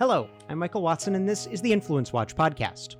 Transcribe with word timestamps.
Hello, 0.00 0.30
I'm 0.48 0.58
Michael 0.58 0.80
Watson, 0.80 1.14
and 1.14 1.28
this 1.28 1.46
is 1.46 1.60
the 1.60 1.70
Influence 1.70 2.10
Watch 2.10 2.34
podcast. 2.34 2.96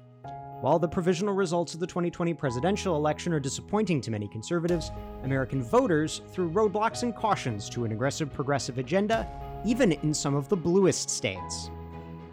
While 0.61 0.79
the 0.79 0.87
provisional 0.87 1.33
results 1.33 1.73
of 1.73 1.81
the 1.81 1.87
2020 1.87 2.35
presidential 2.35 2.95
election 2.95 3.33
are 3.33 3.41
disappointing 3.41 4.03
to 4.03 4.11
many 4.11 4.29
conservatives, 4.29 4.91
American 5.25 5.63
voters 5.63 6.21
threw 6.31 6.51
roadblocks 6.51 7.03
and 7.03 7.17
cautions 7.17 7.71
to 7.71 7.87
an 7.87 7.93
aggressive 7.93 8.31
progressive 8.31 8.77
agenda, 8.77 9.27
even 9.65 9.93
in 9.93 10.13
some 10.13 10.35
of 10.35 10.51
the 10.51 10.57
bluest 10.59 11.09
states. 11.09 11.71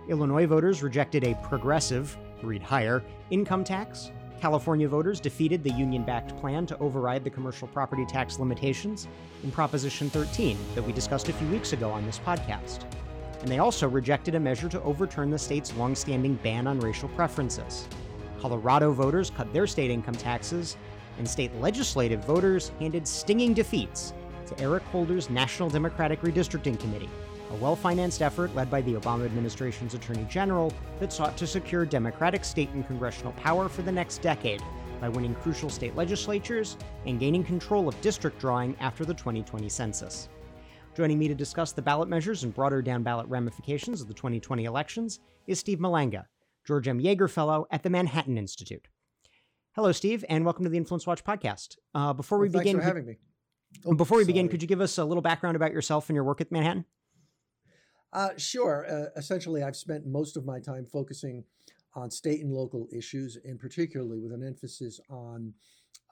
Illinois 0.09 0.45
voters 0.45 0.83
rejected 0.83 1.23
a 1.23 1.33
progressive, 1.35 2.17
read 2.43 2.61
higher, 2.61 3.01
income 3.29 3.63
tax. 3.63 4.11
California 4.41 4.89
voters 4.89 5.21
defeated 5.21 5.63
the 5.63 5.71
union 5.71 6.03
backed 6.03 6.35
plan 6.35 6.65
to 6.65 6.77
override 6.79 7.23
the 7.23 7.29
commercial 7.29 7.69
property 7.69 8.05
tax 8.05 8.37
limitations 8.37 9.07
in 9.45 9.49
Proposition 9.49 10.09
13 10.09 10.57
that 10.75 10.83
we 10.83 10.91
discussed 10.91 11.29
a 11.29 11.33
few 11.33 11.47
weeks 11.47 11.71
ago 11.71 11.89
on 11.89 12.05
this 12.05 12.19
podcast 12.19 12.83
and 13.41 13.47
they 13.47 13.59
also 13.59 13.87
rejected 13.87 14.35
a 14.35 14.39
measure 14.39 14.69
to 14.69 14.81
overturn 14.83 15.29
the 15.29 15.37
state's 15.37 15.75
longstanding 15.75 16.35
ban 16.35 16.67
on 16.67 16.79
racial 16.79 17.09
preferences. 17.09 17.87
Colorado 18.39 18.91
voters 18.91 19.29
cut 19.29 19.51
their 19.53 19.67
state 19.67 19.91
income 19.91 20.15
taxes, 20.15 20.77
and 21.17 21.27
state 21.27 21.53
legislative 21.55 22.23
voters 22.25 22.71
handed 22.79 23.07
stinging 23.07 23.53
defeats 23.53 24.13
to 24.45 24.59
Eric 24.59 24.83
Holder's 24.83 25.29
National 25.29 25.69
Democratic 25.69 26.21
Redistricting 26.21 26.79
Committee, 26.79 27.09
a 27.51 27.55
well 27.55 27.75
financed 27.75 28.21
effort 28.21 28.53
led 28.55 28.69
by 28.69 28.81
the 28.81 28.93
Obama 28.93 29.25
administration's 29.25 29.93
Attorney 29.93 30.25
General 30.29 30.71
that 30.99 31.11
sought 31.11 31.37
to 31.37 31.47
secure 31.47 31.85
Democratic 31.85 32.45
state 32.45 32.69
and 32.71 32.85
congressional 32.85 33.33
power 33.33 33.67
for 33.67 33.81
the 33.81 33.91
next 33.91 34.21
decade 34.21 34.61
by 34.99 35.09
winning 35.09 35.35
crucial 35.35 35.69
state 35.69 35.95
legislatures 35.95 36.77
and 37.05 37.19
gaining 37.19 37.43
control 37.43 37.87
of 37.87 37.99
district 38.01 38.39
drawing 38.39 38.75
after 38.79 39.05
the 39.05 39.13
2020 39.13 39.69
census. 39.69 40.29
Joining 40.97 41.19
me 41.19 41.27
to 41.27 41.35
discuss 41.35 41.73
the 41.73 41.81
ballot 41.83 42.09
measures 42.09 42.43
and 42.43 42.51
broader 42.51 42.81
down 42.81 43.03
ballot 43.03 43.27
ramifications 43.27 44.01
of 44.01 44.07
the 44.07 44.15
2020 44.15 44.65
elections 44.65 45.19
is 45.45 45.59
Steve 45.59 45.77
Malanga, 45.77 46.25
George 46.65 46.87
M. 46.87 46.99
Yeager 46.99 47.29
Fellow 47.29 47.67
at 47.69 47.83
the 47.83 47.89
Manhattan 47.91 48.35
Institute. 48.35 48.87
Hello, 49.75 49.91
Steve, 49.91 50.25
and 50.27 50.43
welcome 50.43 50.63
to 50.63 50.71
the 50.71 50.77
Influence 50.77 51.05
Watch 51.05 51.23
podcast. 51.23 51.77
Uh, 51.93 52.13
before 52.13 52.39
we 52.39 52.49
well, 52.49 52.61
begin, 52.63 52.77
thanks 52.77 52.83
for 52.83 52.87
having 52.87 53.05
me. 53.05 53.19
Oh, 53.85 53.93
before 53.93 54.17
we 54.17 54.23
sorry. 54.23 54.33
begin, 54.33 54.49
could 54.49 54.63
you 54.63 54.67
give 54.67 54.81
us 54.81 54.97
a 54.97 55.05
little 55.05 55.21
background 55.21 55.55
about 55.55 55.71
yourself 55.71 56.09
and 56.09 56.15
your 56.15 56.23
work 56.23 56.41
at 56.41 56.51
Manhattan? 56.51 56.83
Uh, 58.11 58.29
sure. 58.37 58.87
Uh, 58.89 59.19
essentially, 59.19 59.61
I've 59.61 59.75
spent 59.75 60.07
most 60.07 60.35
of 60.35 60.47
my 60.47 60.59
time 60.59 60.87
focusing 60.91 61.43
on 61.93 62.09
state 62.09 62.41
and 62.41 62.51
local 62.51 62.87
issues, 62.91 63.37
and 63.45 63.59
particularly 63.59 64.17
with 64.17 64.33
an 64.33 64.43
emphasis 64.43 64.99
on 65.11 65.53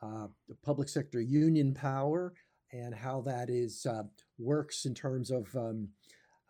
uh, 0.04 0.28
the 0.48 0.56
public 0.64 0.90
sector 0.90 1.20
union 1.20 1.74
power 1.74 2.34
and 2.80 2.94
how 2.94 3.22
that 3.22 3.50
is 3.50 3.86
uh, 3.86 4.04
works 4.38 4.86
in 4.86 4.94
terms 4.94 5.32
of 5.32 5.54
um, 5.56 5.90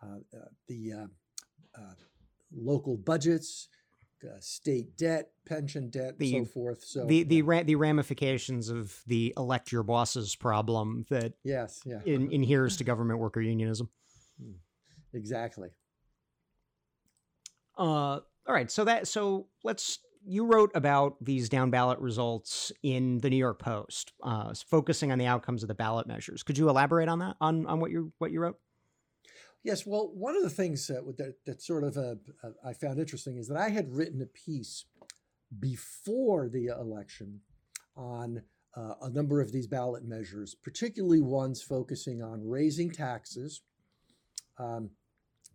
uh, 0.02 0.18
uh 0.34 0.48
the 0.68 0.94
uh, 0.94 1.08
uh, 1.78 1.94
local 2.56 2.98
budgets, 2.98 3.68
state 4.40 4.98
debt, 4.98 5.30
pension 5.46 5.90
debt, 5.90 6.18
the, 6.18 6.31
so 6.31 6.46
forth. 6.46 6.84
So 6.84 7.06
the 7.06 7.23
the 7.23 7.42
ra- 7.42 7.64
the 7.64 7.76
ramifications 7.76 8.70
of 8.70 9.02
the 9.08 9.34
elect 9.38 9.72
your 9.72 9.84
bosses 9.84 10.36
problem 10.36 11.06
that 11.09 11.34
yes, 11.44 11.81
yeah, 11.86 12.00
in, 12.06 12.31
inheres 12.31 12.78
to 12.78 12.84
government 12.84 13.20
worker 13.20 13.42
unionism. 13.42 13.90
Hmm. 14.42 14.53
Exactly. 15.14 15.70
Uh, 17.78 18.20
all 18.48 18.53
right. 18.53 18.72
So 18.72 18.86
that 18.86 19.08
so 19.08 19.48
let's 19.64 20.00
you 20.26 20.45
wrote 20.45 20.72
about 20.73 21.16
these 21.22 21.50
down 21.50 21.70
ballot 21.70 22.00
results 22.00 22.72
in 22.84 23.20
the 23.20 23.30
New 23.30 23.38
York 23.38 23.59
Post, 23.59 24.14
uh, 24.23 24.54
focusing 24.68 25.12
on 25.12 25.20
the 25.20 25.26
outcomes 25.26 25.64
of 25.64 25.68
the 25.68 25.76
ballot 25.76 26.08
measures. 26.08 26.44
Could 26.44 26.58
you 26.58 26.70
elaborate 26.70 27.08
on 27.08 27.20
that, 27.20 27.36
on, 27.40 27.66
on 27.68 27.80
what 27.80 27.92
you 27.92 28.12
what 28.18 28.31
you 28.31 28.40
wrote? 28.40 28.58
Yes. 29.64 29.86
Well, 29.86 30.12
one 30.14 30.36
of 30.36 30.44
the 30.44 30.50
things 30.50 30.86
that 30.88 31.03
that, 31.18 31.36
that 31.46 31.62
sort 31.62 31.84
of 31.84 31.98
uh, 31.98 32.16
uh, 32.44 32.52
I 32.64 32.73
found 32.73 33.00
interesting 33.00 33.38
is 33.38 33.48
that 33.48 33.58
I 33.58 33.70
had 33.70 33.94
written 33.94 34.22
a 34.22 34.26
piece 34.26 34.86
before 35.59 36.50
the 36.50 36.68
election 36.68 37.42
on 37.96 38.42
uh, 38.75 38.94
a 39.02 39.09
number 39.09 39.42
of 39.42 39.52
these 39.52 39.68
ballot 39.68 40.03
measures, 40.03 40.56
particularly 40.56 41.22
ones 41.22 41.62
focusing 41.62 42.22
on 42.22 42.47
raising 42.47 42.92
taxes. 42.92 43.62
Um, 44.57 44.92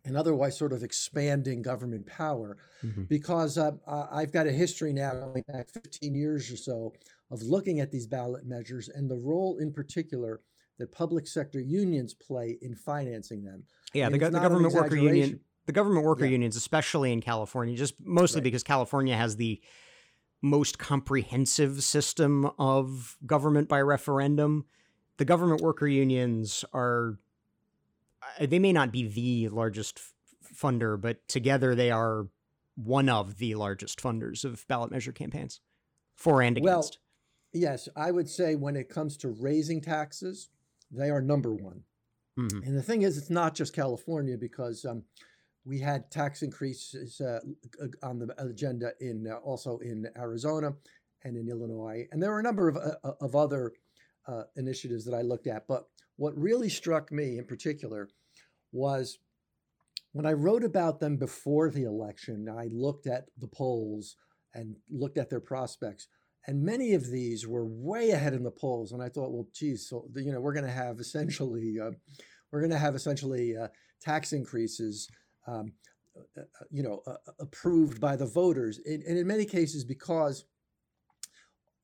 and 0.04 0.16
otherwise 0.16 0.56
sort 0.56 0.72
of 0.72 0.82
expanding 0.82 1.62
government 1.62 2.06
power 2.06 2.56
mm-hmm. 2.84 3.02
because 3.04 3.58
uh, 3.58 3.72
I've 3.86 4.32
got 4.32 4.46
a 4.46 4.52
history 4.52 4.92
now 4.92 5.12
going 5.12 5.44
back 5.48 5.68
15 5.70 6.14
years 6.14 6.50
or 6.50 6.56
so 6.56 6.92
of 7.30 7.42
looking 7.42 7.80
at 7.80 7.90
these 7.90 8.06
ballot 8.06 8.46
measures 8.46 8.88
and 8.88 9.10
the 9.10 9.16
role 9.16 9.58
in 9.58 9.72
particular 9.72 10.40
that 10.78 10.90
public 10.92 11.26
sector 11.26 11.60
unions 11.60 12.14
play 12.14 12.58
in 12.62 12.74
financing 12.74 13.44
them. 13.44 13.64
Yeah, 13.92 14.08
the, 14.08 14.18
the, 14.18 14.30
government 14.30 14.74
worker 14.74 14.96
union, 14.96 15.40
the 15.66 15.72
government 15.72 16.06
worker 16.06 16.24
yeah. 16.24 16.32
unions, 16.32 16.56
especially 16.56 17.12
in 17.12 17.20
California, 17.20 17.76
just 17.76 17.94
mostly 18.02 18.38
right. 18.38 18.44
because 18.44 18.62
California 18.62 19.16
has 19.16 19.36
the 19.36 19.60
most 20.42 20.78
comprehensive 20.78 21.82
system 21.82 22.50
of 22.58 23.18
government 23.26 23.68
by 23.68 23.80
referendum. 23.80 24.64
The 25.18 25.26
government 25.26 25.60
worker 25.60 25.86
unions 25.86 26.64
are 26.72 27.18
they 28.40 28.58
may 28.58 28.72
not 28.72 28.92
be 28.92 29.08
the 29.08 29.48
largest 29.48 30.00
funder, 30.54 31.00
but 31.00 31.26
together 31.28 31.74
they 31.74 31.90
are 31.90 32.26
one 32.76 33.08
of 33.08 33.38
the 33.38 33.54
largest 33.54 34.00
funders 34.00 34.44
of 34.44 34.66
ballot 34.68 34.90
measure 34.90 35.12
campaigns 35.12 35.60
for 36.16 36.42
and 36.42 36.56
against. 36.56 36.98
Well, 37.52 37.62
yes, 37.62 37.88
I 37.96 38.10
would 38.10 38.28
say 38.28 38.54
when 38.54 38.76
it 38.76 38.88
comes 38.88 39.16
to 39.18 39.28
raising 39.28 39.80
taxes, 39.80 40.48
they 40.90 41.10
are 41.10 41.20
number 41.20 41.52
one. 41.52 41.82
Mm-hmm. 42.38 42.62
And 42.64 42.76
the 42.76 42.82
thing 42.82 43.02
is, 43.02 43.18
it's 43.18 43.30
not 43.30 43.54
just 43.54 43.74
California 43.74 44.36
because 44.38 44.84
um, 44.84 45.02
we 45.64 45.78
had 45.78 46.10
tax 46.10 46.42
increases 46.42 47.20
uh, 47.20 47.40
on 48.02 48.18
the 48.18 48.34
agenda 48.42 48.92
in 49.00 49.26
uh, 49.30 49.36
also 49.36 49.78
in 49.78 50.06
Arizona 50.16 50.72
and 51.24 51.36
in 51.36 51.48
Illinois, 51.48 52.06
and 52.12 52.22
there 52.22 52.30
were 52.30 52.40
a 52.40 52.42
number 52.42 52.68
of 52.68 52.76
uh, 52.76 53.12
of 53.20 53.36
other 53.36 53.72
uh, 54.26 54.42
initiatives 54.56 55.04
that 55.04 55.14
I 55.14 55.22
looked 55.22 55.46
at. 55.46 55.66
But 55.66 55.84
what 56.16 56.36
really 56.36 56.68
struck 56.68 57.10
me 57.10 57.38
in 57.38 57.44
particular 57.46 58.08
was 58.72 59.18
when 60.12 60.26
I 60.26 60.32
wrote 60.32 60.64
about 60.64 61.00
them 61.00 61.16
before 61.16 61.70
the 61.70 61.84
election, 61.84 62.48
I 62.48 62.68
looked 62.70 63.06
at 63.06 63.26
the 63.38 63.48
polls 63.48 64.16
and 64.54 64.76
looked 64.90 65.18
at 65.18 65.30
their 65.30 65.40
prospects. 65.40 66.08
And 66.46 66.64
many 66.64 66.94
of 66.94 67.10
these 67.10 67.46
were 67.46 67.66
way 67.66 68.10
ahead 68.10 68.34
in 68.34 68.42
the 68.42 68.50
polls. 68.50 68.92
And 68.92 69.02
I 69.02 69.08
thought, 69.08 69.30
well, 69.30 69.46
geez, 69.54 69.88
so 69.88 70.06
you 70.16 70.32
know, 70.32 70.40
we're 70.40 70.54
going 70.54 70.66
to 70.66 70.72
have 70.72 70.98
essentially, 70.98 71.76
uh, 71.80 71.90
we're 72.50 72.60
going 72.60 72.70
to 72.70 72.78
have 72.78 72.94
essentially 72.94 73.56
uh, 73.56 73.68
tax 74.00 74.32
increases, 74.32 75.08
um, 75.46 75.72
uh, 76.16 76.40
uh 76.40 76.64
you 76.70 76.82
know, 76.82 77.02
uh, 77.06 77.10
uh, 77.10 77.32
approved 77.40 78.00
by 78.00 78.16
the 78.16 78.26
voters. 78.26 78.80
And, 78.84 79.02
and, 79.04 79.18
in 79.18 79.26
many 79.26 79.44
cases, 79.44 79.84
because 79.84 80.44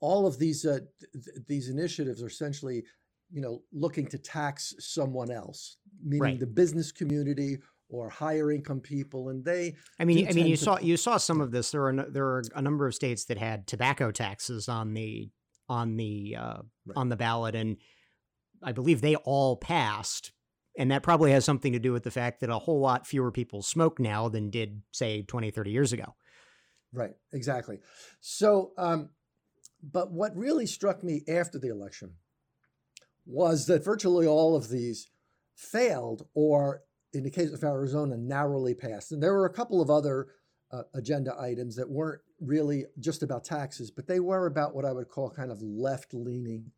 all 0.01 0.27
of 0.27 0.39
these 0.39 0.63
th- 0.63 0.83
these 1.47 1.69
initiatives 1.69 2.23
are 2.23 2.29
essentially 2.29 2.85
you 3.31 3.41
know, 3.41 3.63
looking 3.73 4.07
to 4.07 4.19
tax 4.19 4.75
someone 4.79 5.31
else, 5.31 5.79
meaning 6.03 6.23
right. 6.23 6.41
the 6.41 6.47
business 6.47 6.93
community 6.93 7.59
or 7.89 8.09
higher 8.09 8.51
income 8.51 8.81
people, 8.81 9.29
and 9.29 9.45
they. 9.45 9.75
I 9.99 10.05
mean, 10.05 10.29
I 10.29 10.33
mean, 10.33 10.47
you 10.47 10.57
saw 10.57 10.79
you 10.79 10.97
saw 10.97 11.17
some 11.17 11.41
of 11.41 11.51
this. 11.51 11.71
There 11.71 11.87
are 11.87 12.07
there 12.09 12.27
are 12.27 12.43
a 12.55 12.63
number 12.63 12.87
of 12.87 12.95
states 12.95 13.25
that 13.27 13.39
had 13.39 13.67
tobacco 13.67 14.11
taxes 14.11 14.69
on 14.69 14.95
the 14.95 15.31
on 15.69 15.97
the 15.97 16.37
uh, 16.39 16.57
right. 16.87 16.97
on 16.97 17.09
the 17.09 17.17
ballot, 17.17 17.55
and 17.55 17.77
I 18.63 18.73
believe 18.73 19.01
they 19.01 19.17
all 19.17 19.57
passed. 19.57 20.33
And 20.79 20.91
that 20.91 21.03
probably 21.03 21.33
has 21.33 21.43
something 21.43 21.73
to 21.73 21.79
do 21.79 21.95
with 21.95 22.03
the 22.03 22.11
fact 22.11 22.41
that 22.41 22.51
a 22.51 22.59
whole 22.59 22.81
lot 22.81 23.07
fewer 23.07 23.33
people 23.33 23.63
smoke 23.63 23.99
now 23.99 24.29
than 24.29 24.51
did, 24.51 24.83
say, 24.93 25.23
20, 25.23 25.51
30 25.51 25.71
years 25.71 25.95
ago. 25.95 26.15
Right, 26.93 27.15
exactly. 27.33 27.79
So, 28.21 28.73
um, 28.77 29.09
but 29.83 30.13
what 30.13 30.37
really 30.37 30.67
struck 30.67 31.03
me 31.03 31.23
after 31.29 31.59
the 31.59 31.69
election 31.69 32.15
was 33.27 33.67
that 33.67 33.85
virtually 33.85 34.27
all 34.27 34.57
of 34.57 34.69
these 34.69 35.09
failed, 35.55 36.27
or 36.35 36.83
in 37.13 37.25
the 37.25 37.31
case 37.31 37.53
of 37.53 37.65
Arizona, 37.65 38.17
narrowly 38.17 38.75
passed. 38.75 39.13
And 39.13 39.23
there 39.23 39.33
were 39.33 39.47
a 39.47 39.53
couple 39.53 39.81
of 39.81 39.91
other 39.91 40.29
uh, 40.73 40.83
agenda 40.95 41.35
items 41.39 41.77
that 41.77 41.89
weren't 41.89 42.21
really 42.41 42.85
just 42.99 43.23
about 43.23 43.45
taxes, 43.45 43.91
but 43.91 44.07
they 44.07 44.21
were 44.21 44.47
about 44.47 44.75
what 44.75 44.85
I 44.85 44.93
would 44.93 45.09
call 45.09 45.31
kind 45.31 45.51
of 45.51 45.63
left 45.63 46.13
leaning 46.13 46.71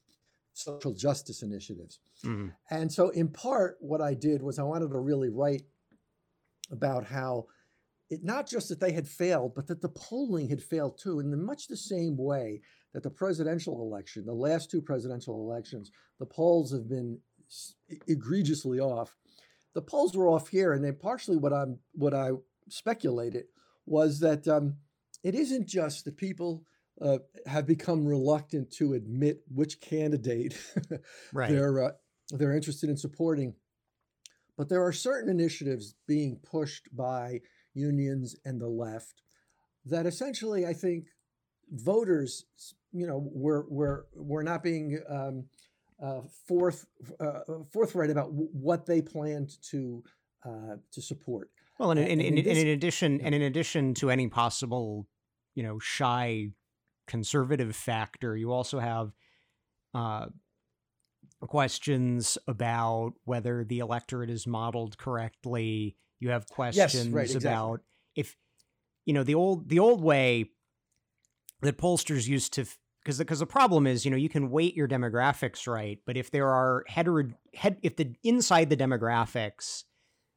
social 0.53 0.93
justice 0.93 1.43
initiatives. 1.43 2.01
Mm-hmm. 2.25 2.49
And 2.71 2.93
so, 2.93 3.11
in 3.11 3.29
part, 3.29 3.77
what 3.81 4.01
I 4.01 4.15
did 4.15 4.43
was 4.43 4.59
I 4.59 4.65
wanted 4.65 4.91
to 4.91 4.99
really 4.99 5.29
write 5.29 5.63
about 6.71 7.05
how 7.07 7.47
it 8.11 8.25
not 8.25 8.49
just 8.49 8.69
that 8.69 8.81
they 8.81 8.93
had 8.93 9.07
failed, 9.07 9.55
but 9.55 9.67
that 9.69 9.83
the 9.83 9.89
polling 9.89 10.49
had 10.49 10.63
failed 10.63 10.99
too, 10.99 11.21
in 11.21 11.45
much 11.45 11.69
the 11.69 11.77
same 11.77 12.17
way 12.17 12.61
that 12.95 13.03
the 13.03 13.11
presidential 13.11 13.81
election, 13.81 14.25
the 14.25 14.33
last 14.33 14.71
two 14.71 14.81
presidential 14.81 15.35
elections, 15.35 15.91
the 16.19 16.27
polls 16.27 16.73
have 16.73 16.89
been 16.89 17.19
egregiously 18.07 18.81
off. 18.81 19.15
The 19.75 19.83
polls 19.83 20.17
were 20.17 20.29
off 20.29 20.49
here, 20.49 20.73
and 20.73 20.85
then 20.85 20.97
partially 21.01 21.37
what 21.37 21.53
I'm 21.53 21.79
what 21.93 22.15
I 22.15 22.31
speculated 22.69 23.45
was 23.87 24.21
that 24.21 24.47
um, 24.49 24.77
it 25.23 25.35
isn't 25.35 25.67
just 25.67 26.05
that 26.05 26.17
people 26.17 26.65
uh, 27.01 27.19
have 27.47 27.67
become 27.67 28.07
reluctant 28.07 28.71
to 28.73 28.95
admit 28.95 29.43
which 29.49 29.81
candidate 29.81 30.59
right. 31.33 31.51
they're 31.51 31.85
uh, 31.85 31.93
they're 32.31 32.57
interested 32.57 32.91
in 32.91 32.97
supporting, 32.97 33.55
but 34.57 34.69
there 34.69 34.85
are 34.85 34.93
certain 34.93 35.31
initiatives 35.31 35.95
being 36.07 36.41
pushed 36.43 36.95
by 36.95 37.41
unions, 37.75 38.35
and 38.45 38.61
the 38.61 38.69
left, 38.69 39.23
that 39.85 40.07
essentially 40.07 40.67
I 40.67 40.73
think 40.73 41.07
voters, 41.73 42.45
you 42.93 43.07
know, 43.07 43.29
were 43.33 43.67
were 43.69 44.07
were 44.15 44.43
not 44.43 44.63
being 44.63 45.01
um, 45.09 45.45
uh, 46.03 46.21
forth 46.47 46.87
uh, 47.21 47.41
forthright 47.71 48.11
about 48.11 48.31
w- 48.31 48.51
what 48.53 48.87
they 48.87 49.03
planned 49.03 49.57
to 49.71 50.03
uh, 50.45 50.77
to 50.93 51.03
support. 51.03 51.51
Well, 51.79 51.93
and, 51.93 52.01
and, 52.01 52.11
and, 52.11 52.21
and, 52.21 52.39
in, 52.39 52.45
this, 52.45 52.59
in 52.59 52.67
addition, 52.69 53.19
yeah. 53.19 53.27
and 53.27 53.35
in 53.35 53.43
addition 53.43 53.95
to 53.95 54.11
any 54.11 54.29
possible, 54.29 55.07
you 55.55 55.63
know, 55.63 55.79
shy 55.79 56.49
conservative 57.07 57.75
factor, 57.77 58.37
you 58.37 58.53
also 58.53 58.81
have 58.81 59.13
uh, 59.95 60.27
questions 61.41 62.37
about 62.49 63.13
whether 63.25 63.65
the 63.65 63.79
electorate 63.79 64.31
is 64.31 64.47
modeled 64.47 64.99
correctly. 64.99 65.97
You 66.21 66.31
have 66.31 66.49
questions 66.49 66.95
yes, 66.95 67.07
right, 67.07 67.25
exactly. 67.27 67.49
about 67.49 67.81
if 68.17 68.37
you 69.07 69.15
know 69.15 69.23
the 69.23 69.37
old 69.37 69.69
the 69.69 69.79
old 69.79 70.03
way 70.03 70.51
that 71.63 71.79
pollsters 71.79 72.27
used 72.27 72.53
to 72.55 72.67
because 73.03 73.19
because 73.19 73.39
the 73.39 73.47
problem 73.47 73.87
is 73.87 74.05
you 74.05 74.11
know 74.11 74.17
you 74.17 74.29
can 74.29 74.51
weight 74.51 74.75
your 74.75 74.89
demographics 74.89 75.67
right, 75.67 75.99
but 76.07 76.17
if 76.17 76.31
there 76.31 76.49
are 76.49 76.85
hetero 76.89 77.29
head 77.55 77.79
if 77.83 77.97
the 77.97 78.15
inside 78.23 78.71
the 78.71 78.77
demographics 78.77 79.85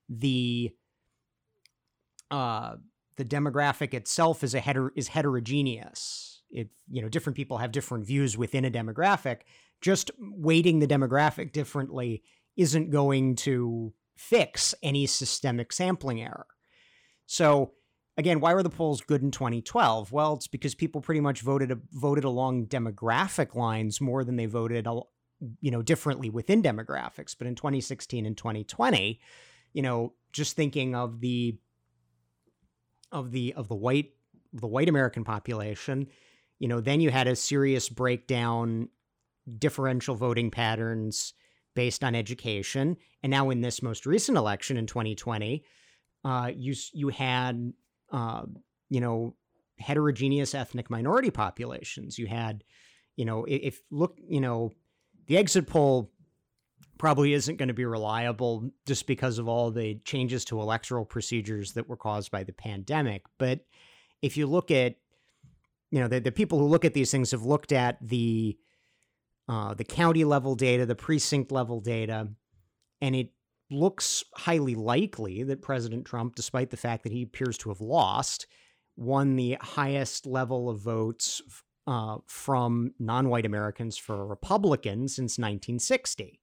the 0.09 0.71
uh 2.29 2.75
the 3.17 3.25
demographic 3.25 3.93
itself 3.93 4.43
is 4.43 4.55
a 4.55 4.61
heter- 4.61 4.91
is 4.95 5.09
heterogeneous. 5.09 6.41
It 6.49 6.69
you 6.89 7.01
know 7.01 7.09
different 7.09 7.37
people 7.37 7.57
have 7.57 7.71
different 7.71 8.05
views 8.05 8.37
within 8.37 8.65
a 8.65 8.71
demographic 8.71 9.41
just 9.81 10.11
weighting 10.19 10.79
the 10.79 10.87
demographic 10.87 11.51
differently 11.51 12.23
isn't 12.55 12.91
going 12.91 13.35
to 13.35 13.93
fix 14.15 14.75
any 14.83 15.07
systemic 15.07 15.73
sampling 15.73 16.21
error. 16.21 16.45
So 17.25 17.73
again, 18.17 18.39
why 18.39 18.53
were 18.53 18.63
the 18.63 18.69
polls 18.69 19.01
good 19.01 19.21
in 19.21 19.31
2012? 19.31 20.11
Well, 20.11 20.33
it's 20.33 20.47
because 20.47 20.75
people 20.75 21.01
pretty 21.01 21.21
much 21.21 21.41
voted 21.41 21.79
voted 21.91 22.23
along 22.23 22.67
demographic 22.67 23.55
lines 23.55 24.01
more 24.01 24.23
than 24.23 24.35
they 24.35 24.45
voted 24.45 24.87
you 25.59 25.71
know 25.71 25.81
differently 25.81 26.29
within 26.29 26.61
demographics. 26.61 27.35
But 27.37 27.47
in 27.47 27.55
2016 27.55 28.25
and 28.25 28.37
2020, 28.37 29.19
you 29.73 29.81
know, 29.81 30.13
just 30.31 30.55
thinking 30.55 30.95
of 30.95 31.19
the 31.19 31.57
of 33.11 33.31
the 33.31 33.53
of 33.53 33.67
the 33.67 33.75
white 33.75 34.11
the 34.53 34.67
white 34.67 34.89
American 34.89 35.23
population, 35.23 36.07
you 36.59 36.67
know, 36.67 36.81
then 36.81 37.01
you 37.01 37.09
had 37.09 37.27
a 37.27 37.35
serious 37.35 37.89
breakdown 37.89 38.89
differential 39.57 40.15
voting 40.15 40.51
patterns 40.51 41.33
based 41.73 42.03
on 42.03 42.15
education. 42.15 42.97
And 43.23 43.31
now 43.31 43.49
in 43.49 43.61
this 43.61 43.81
most 43.81 44.05
recent 44.05 44.37
election 44.37 44.77
in 44.77 44.87
2020, 44.87 45.63
uh, 46.23 46.51
you 46.53 46.75
you 46.93 47.09
had 47.09 47.73
uh, 48.11 48.43
you 48.89 49.01
know 49.01 49.35
heterogeneous 49.79 50.53
ethnic 50.53 50.89
minority 50.89 51.31
populations. 51.31 52.17
You 52.17 52.27
had 52.27 52.63
you 53.15 53.25
know 53.25 53.45
if, 53.45 53.61
if 53.61 53.81
look 53.89 54.17
you 54.17 54.41
know 54.41 54.71
the 55.27 55.37
exit 55.37 55.67
poll 55.67 56.11
probably 56.97 57.33
isn't 57.33 57.57
going 57.57 57.67
to 57.67 57.73
be 57.73 57.85
reliable 57.85 58.69
just 58.85 59.07
because 59.07 59.39
of 59.39 59.47
all 59.47 59.71
the 59.71 59.95
changes 60.05 60.45
to 60.45 60.61
electoral 60.61 61.05
procedures 61.05 61.73
that 61.73 61.89
were 61.89 61.97
caused 61.97 62.29
by 62.29 62.43
the 62.43 62.53
pandemic. 62.53 63.23
But 63.39 63.61
if 64.21 64.37
you 64.37 64.45
look 64.45 64.69
at 64.69 64.95
you 65.89 65.99
know 65.99 66.07
the, 66.07 66.19
the 66.19 66.31
people 66.31 66.59
who 66.59 66.67
look 66.67 66.85
at 66.85 66.93
these 66.93 67.11
things 67.11 67.31
have 67.31 67.43
looked 67.43 67.71
at 67.71 67.97
the 68.01 68.57
uh, 69.47 69.73
the 69.73 69.83
county 69.83 70.23
level 70.23 70.55
data, 70.55 70.85
the 70.85 70.95
precinct 70.95 71.51
level 71.51 71.81
data, 71.81 72.29
and 73.01 73.15
it 73.15 73.31
looks 73.71 74.23
highly 74.35 74.75
likely 74.75 75.43
that 75.43 75.61
President 75.61 76.05
Trump, 76.05 76.35
despite 76.35 76.69
the 76.69 76.77
fact 76.77 77.03
that 77.03 77.11
he 77.11 77.23
appears 77.23 77.57
to 77.59 77.69
have 77.69 77.81
lost, 77.81 78.47
won 78.97 79.35
the 79.35 79.57
highest 79.61 80.25
level 80.25 80.69
of 80.69 80.79
votes 80.79 81.41
uh, 81.87 82.17
from 82.27 82.93
non 82.99 83.29
white 83.29 83.45
Americans 83.45 83.97
for 83.97 84.21
a 84.21 84.25
Republican 84.25 85.07
since 85.07 85.37
1960. 85.37 86.39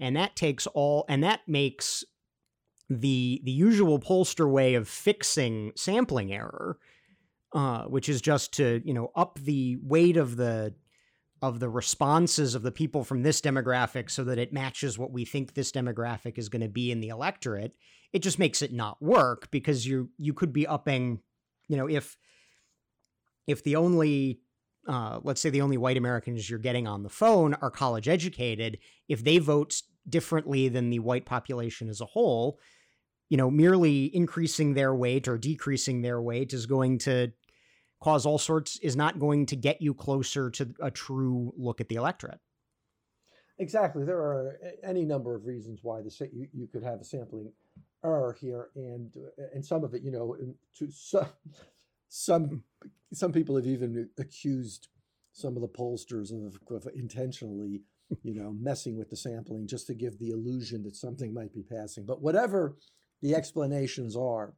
And 0.00 0.16
that 0.16 0.36
takes 0.36 0.66
all, 0.68 1.04
and 1.08 1.24
that 1.24 1.40
makes 1.48 2.04
the 2.88 3.40
the 3.44 3.50
usual 3.50 3.98
pollster 3.98 4.50
way 4.50 4.74
of 4.74 4.88
fixing 4.88 5.72
sampling 5.76 6.32
error, 6.32 6.78
uh, 7.52 7.84
which 7.84 8.08
is 8.08 8.20
just 8.20 8.52
to 8.54 8.80
you 8.84 8.94
know 8.94 9.10
up 9.16 9.38
the 9.40 9.78
weight 9.82 10.16
of 10.16 10.36
the 10.36 10.74
of 11.42 11.60
the 11.60 11.68
responses 11.68 12.54
of 12.54 12.62
the 12.62 12.72
people 12.72 13.04
from 13.04 13.22
this 13.22 13.40
demographic 13.40 14.10
so 14.10 14.24
that 14.24 14.38
it 14.38 14.52
matches 14.52 14.98
what 14.98 15.12
we 15.12 15.24
think 15.24 15.54
this 15.54 15.72
demographic 15.72 16.38
is 16.38 16.48
going 16.48 16.62
to 16.62 16.68
be 16.68 16.90
in 16.90 17.00
the 17.00 17.08
electorate 17.08 17.74
it 18.12 18.20
just 18.20 18.38
makes 18.38 18.62
it 18.62 18.72
not 18.72 19.00
work 19.02 19.50
because 19.50 19.86
you 19.86 20.10
you 20.18 20.32
could 20.32 20.52
be 20.52 20.66
upping 20.66 21.20
you 21.68 21.76
know 21.76 21.88
if 21.88 22.16
if 23.46 23.64
the 23.64 23.76
only 23.76 24.40
uh, 24.88 25.20
let's 25.22 25.40
say 25.40 25.50
the 25.50 25.60
only 25.60 25.76
white 25.76 25.96
Americans 25.96 26.48
you're 26.48 26.58
getting 26.58 26.86
on 26.86 27.02
the 27.02 27.10
phone 27.10 27.54
are 27.54 27.70
college 27.70 28.08
educated, 28.08 28.78
if 29.08 29.22
they 29.22 29.38
vote 29.38 29.82
differently 30.08 30.68
than 30.68 30.88
the 30.88 30.98
white 30.98 31.26
population 31.26 31.90
as 31.90 32.00
a 32.00 32.06
whole, 32.06 32.58
you 33.28 33.36
know, 33.36 33.50
merely 33.50 34.04
increasing 34.16 34.72
their 34.72 34.94
weight 34.94 35.28
or 35.28 35.36
decreasing 35.36 36.00
their 36.00 36.22
weight 36.22 36.54
is 36.54 36.64
going 36.64 36.98
to 36.98 37.30
cause 38.00 38.26
all 38.26 38.38
sorts 38.38 38.78
is 38.80 38.96
not 38.96 39.18
going 39.18 39.46
to 39.46 39.56
get 39.56 39.82
you 39.82 39.94
closer 39.94 40.50
to 40.50 40.72
a 40.80 40.90
true 40.90 41.52
look 41.56 41.80
at 41.80 41.88
the 41.88 41.96
electorate. 41.96 42.40
Exactly. 43.58 44.04
There 44.04 44.18
are 44.18 44.56
eh, 44.62 44.70
any 44.84 45.04
number 45.04 45.34
of 45.34 45.44
reasons 45.44 45.80
why 45.82 46.00
the 46.00 46.30
you, 46.32 46.46
you 46.52 46.66
could 46.68 46.84
have 46.84 47.00
a 47.00 47.04
sampling 47.04 47.52
error 48.04 48.36
here, 48.40 48.68
and 48.76 49.10
eh, 49.38 49.44
and 49.54 49.64
some 49.64 49.84
of 49.84 49.94
it, 49.94 50.02
you 50.02 50.12
know, 50.12 50.36
to 50.78 50.90
some 50.90 51.26
some 52.08 52.62
some 53.12 53.32
people 53.32 53.56
have 53.56 53.66
even 53.66 54.08
accused 54.18 54.88
some 55.32 55.56
of 55.56 55.62
the 55.62 55.68
pollsters 55.68 56.32
of, 56.32 56.58
of 56.70 56.88
intentionally, 56.94 57.82
you 58.22 58.34
know, 58.34 58.54
messing 58.60 58.96
with 58.96 59.10
the 59.10 59.16
sampling 59.16 59.66
just 59.66 59.86
to 59.86 59.94
give 59.94 60.18
the 60.18 60.30
illusion 60.30 60.82
that 60.82 60.96
something 60.96 61.32
might 61.32 61.52
be 61.52 61.62
passing. 61.62 62.04
But 62.04 62.22
whatever 62.22 62.76
the 63.22 63.34
explanations 63.34 64.16
are, 64.16 64.54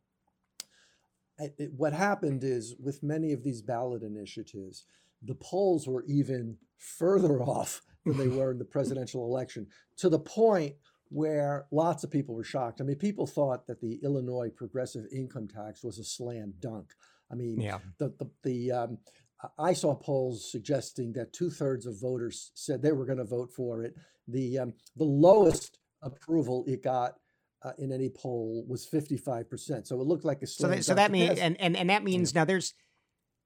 it, 1.41 1.73
what 1.77 1.93
happened 1.93 2.45
is 2.45 2.75
with 2.79 3.03
many 3.03 3.33
of 3.33 3.43
these 3.43 3.63
ballot 3.63 4.03
initiatives, 4.03 4.85
the 5.23 5.35
polls 5.35 5.87
were 5.87 6.05
even 6.07 6.57
further 6.79 7.43
off 7.43 7.83
than 8.05 8.17
they 8.17 8.29
were 8.29 8.51
in 8.53 8.59
the 8.59 8.65
presidential 8.65 9.25
election 9.25 9.67
to 9.99 10.09
the 10.09 10.19
point 10.19 10.75
where 11.11 11.67
lots 11.73 12.05
of 12.05 12.11
people 12.11 12.35
were 12.35 12.45
shocked. 12.45 12.81
I 12.81 12.85
mean, 12.85 12.97
people 12.97 13.27
thought 13.27 13.67
that 13.67 13.81
the 13.81 13.99
Illinois 14.03 14.49
progressive 14.49 15.07
income 15.13 15.49
tax 15.49 15.83
was 15.83 15.99
a 15.99 16.05
slam 16.05 16.55
dunk. 16.61 16.93
I 17.31 17.35
mean, 17.35 17.61
yeah. 17.61 17.79
the 17.99 18.15
the, 18.19 18.31
the 18.43 18.73
um, 18.73 18.99
I 19.59 19.73
saw 19.73 19.95
polls 19.95 20.51
suggesting 20.51 21.13
that 21.15 21.33
two 21.33 21.51
thirds 21.51 21.87
of 21.87 22.01
voters 22.01 22.53
said 22.55 22.81
they 22.81 22.93
were 22.93 23.07
going 23.07 23.19
to 23.19 23.25
vote 23.25 23.51
for 23.55 23.83
it. 23.83 23.95
The 24.29 24.59
um, 24.59 24.75
the 24.97 25.05
lowest 25.05 25.79
approval 26.03 26.65
it 26.67 26.83
got 26.83 27.15
uh, 27.63 27.73
in 27.79 27.93
any 27.93 28.09
poll 28.09 28.65
was 28.69 28.87
55%. 28.87 29.87
So 29.87 30.01
it 30.01 30.07
looked 30.07 30.25
like 30.25 30.43
a 30.43 30.47
so 30.47 30.69
that, 30.69 30.85
so 30.85 30.95
that 30.95 31.11
means 31.11 31.39
and, 31.39 31.61
and 31.61 31.77
and 31.77 31.91
that 31.91 32.03
means 32.03 32.33
yeah. 32.33 32.41
now 32.41 32.45
there's 32.45 32.75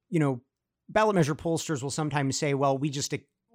you 0.08 0.20
know 0.20 0.42
ballot 0.88 1.14
measure 1.14 1.34
pollsters 1.34 1.82
will 1.82 1.90
sometimes 1.90 2.38
say 2.38 2.54
well 2.54 2.76
we 2.76 2.90
just 2.90 3.12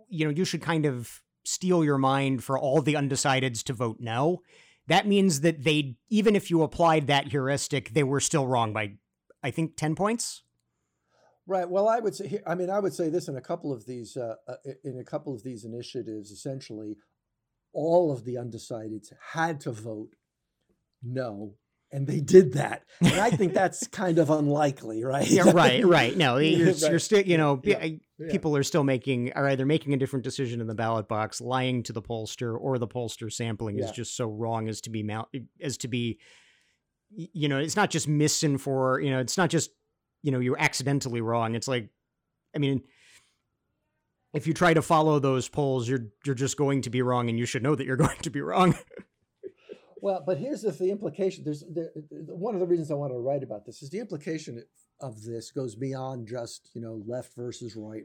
you 0.10 0.26
know 0.26 0.32
you 0.32 0.44
should 0.44 0.62
kind 0.62 0.86
of 0.86 1.22
steel 1.46 1.84
your 1.84 1.98
mind 1.98 2.44
for 2.44 2.58
all 2.58 2.82
the 2.82 2.96
undecideds 2.96 3.64
to 3.64 3.74
vote 3.74 3.98
no. 4.00 4.42
That 4.88 5.06
means 5.06 5.42
that 5.42 5.64
they 5.64 5.96
even 6.10 6.36
if 6.36 6.50
you 6.50 6.64
applied 6.64 7.08
that 7.08 7.28
heuristic 7.28 7.94
they 7.94 8.04
were 8.04 8.20
still 8.20 8.48
wrong 8.48 8.74
by 8.74 8.98
I 9.42 9.52
think 9.52 9.78
10 9.78 9.96
points. 9.96 10.44
Right. 11.48 11.68
Well, 11.68 11.88
I 11.88 12.00
would 12.00 12.14
say, 12.14 12.42
I 12.46 12.54
mean, 12.54 12.70
I 12.70 12.80
would 12.80 12.94
say 12.94 13.10
this 13.10 13.28
in 13.28 13.36
a 13.36 13.42
couple 13.42 13.74
of 13.74 13.86
these, 13.86 14.16
uh, 14.16 14.36
uh 14.48 14.56
in 14.84 15.00
a 15.00 15.04
couple 15.04 15.34
of 15.34 15.42
these 15.42 15.66
initiatives, 15.66 16.30
essentially, 16.30 16.98
all 17.74 18.12
of 18.12 18.24
the 18.24 18.36
undecideds 18.36 19.12
had 19.32 19.60
to 19.62 19.72
vote 19.72 20.16
no 21.04 21.54
and 21.92 22.06
they 22.06 22.20
did 22.20 22.54
that 22.54 22.84
and 23.02 23.20
i 23.20 23.30
think 23.30 23.54
that's 23.54 23.88
kind 23.88 24.20
of 24.20 24.30
unlikely 24.30 25.04
right 25.04 25.30
yeah 25.30 25.50
right 25.54 25.86
right 25.86 26.16
no 26.18 26.38
you're, 26.38 26.68
right. 26.68 26.82
you're 26.82 27.00
still 27.00 27.22
you 27.22 27.38
know 27.38 27.60
yeah. 27.64 27.88
people 28.30 28.56
are 28.56 28.64
still 28.64 28.84
making 28.84 29.32
are 29.34 29.48
either 29.50 29.66
making 29.66 29.94
a 29.94 29.98
different 29.98 30.24
decision 30.24 30.62
in 30.62 30.68
the 30.68 30.76
ballot 30.76 31.08
box 31.08 31.42
lying 31.42 31.82
to 31.84 31.94
the 31.94 32.02
pollster 32.02 32.56
or 32.60 32.78
the 32.78 32.88
pollster 32.88 33.32
sampling 33.32 33.78
yeah. 33.78 33.86
is 33.86 33.92
just 33.92 34.16
so 34.16 34.28
wrong 34.28 34.68
as 34.70 34.82
to 34.82 34.90
be 34.90 35.04
mount 35.04 35.28
as 35.62 35.78
to 35.78 35.88
be 35.88 36.20
you 37.12 37.48
know 37.48 37.58
it's 37.58 37.76
not 37.76 37.90
just 37.90 38.08
misinfor 38.08 39.04
you 39.04 39.10
know 39.10 39.20
it's 39.20 39.38
not 39.38 39.50
just 39.50 39.72
you 40.22 40.32
know 40.32 40.40
you're 40.40 40.60
accidentally 40.60 41.22
wrong 41.22 41.56
it's 41.56 41.68
like 41.68 41.90
i 42.56 42.60
mean 42.60 42.84
if 44.32 44.46
you 44.46 44.54
try 44.54 44.76
to 44.76 44.82
follow 44.82 45.18
those 45.18 45.50
polls 45.50 45.90
you're 45.90 46.06
you're 46.24 46.36
just 46.36 46.56
going 46.56 46.84
to 46.84 46.90
be 46.92 47.02
wrong 47.02 47.30
and 47.30 47.40
you 47.40 47.46
should 47.46 47.64
know 47.64 47.74
that 47.74 47.88
you're 47.88 47.98
going 47.98 48.18
to 48.22 48.30
be 48.30 48.42
wrong 48.42 48.76
well, 50.02 50.24
but 50.26 50.38
here's 50.38 50.62
the, 50.62 50.72
the 50.72 50.90
implication. 50.90 51.44
There's 51.44 51.64
there, 51.70 51.90
one 52.10 52.54
of 52.54 52.60
the 52.60 52.68
reasons 52.68 52.92
I 52.92 52.96
want 52.96 53.14
to 53.14 53.20
write 53.20 53.44
about 53.44 53.66
this 53.66 53.82
is 53.82 53.90
the 53.90 54.00
implication 54.00 54.64
of 55.02 55.24
this 55.24 55.52
goes 55.52 55.76
beyond 55.76 56.28
just 56.28 56.70
you 56.74 56.82
know 56.82 57.02
left 57.08 57.36
versus 57.36 57.76
right. 57.76 58.04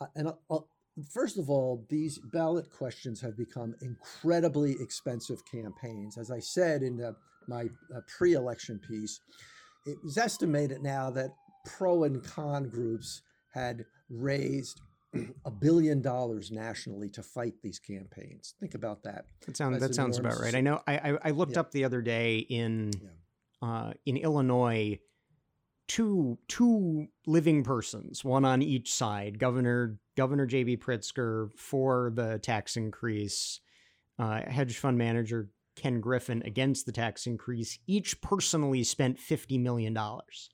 Uh, 0.00 0.06
and 0.16 0.28
I'll, 0.28 0.40
I'll, 0.50 0.68
first 1.12 1.38
of 1.38 1.50
all, 1.50 1.84
these 1.88 2.18
ballot 2.32 2.70
questions 2.70 3.20
have 3.20 3.36
become 3.36 3.74
incredibly 3.82 4.76
expensive 4.80 5.42
campaigns. 5.50 6.18
As 6.18 6.30
I 6.30 6.40
said 6.40 6.82
in 6.82 6.96
the, 6.96 7.14
my 7.48 7.64
uh, 7.94 8.00
pre-election 8.16 8.80
piece, 8.88 9.20
it 9.86 9.98
was 10.02 10.18
estimated 10.18 10.82
now 10.82 11.10
that 11.10 11.30
pro 11.64 12.04
and 12.04 12.22
con 12.22 12.68
groups 12.68 13.22
had 13.52 13.84
raised 14.10 14.80
a 15.44 15.50
billion 15.50 16.00
dollars 16.00 16.50
nationally 16.50 17.08
to 17.10 17.22
fight 17.22 17.54
these 17.62 17.78
campaigns. 17.78 18.54
Think 18.60 18.74
about 18.74 19.02
that. 19.04 19.26
That 19.46 19.56
sounds 19.56 19.80
that 19.80 19.94
sounds 19.94 20.18
about 20.18 20.38
right. 20.40 20.54
I 20.54 20.60
know. 20.60 20.82
I 20.86 20.94
I, 20.94 21.18
I 21.24 21.30
looked 21.30 21.52
yeah. 21.52 21.60
up 21.60 21.70
the 21.70 21.84
other 21.84 22.02
day 22.02 22.38
in 22.38 22.92
yeah. 23.02 23.68
uh, 23.68 23.92
in 24.06 24.16
Illinois. 24.16 24.98
Two 25.86 26.38
two 26.48 27.08
living 27.26 27.62
persons, 27.62 28.24
one 28.24 28.46
on 28.46 28.62
each 28.62 28.92
side. 28.94 29.38
Governor 29.38 29.98
Governor 30.16 30.46
J.B. 30.46 30.78
Pritzker 30.78 31.50
for 31.58 32.10
the 32.14 32.38
tax 32.38 32.78
increase. 32.78 33.60
Uh, 34.18 34.40
hedge 34.48 34.78
fund 34.78 34.96
manager 34.96 35.50
Ken 35.76 36.00
Griffin 36.00 36.42
against 36.46 36.86
the 36.86 36.92
tax 36.92 37.26
increase. 37.26 37.78
Each 37.86 38.18
personally 38.22 38.82
spent 38.82 39.18
fifty 39.18 39.58
million 39.58 39.92
dollars. 39.92 40.48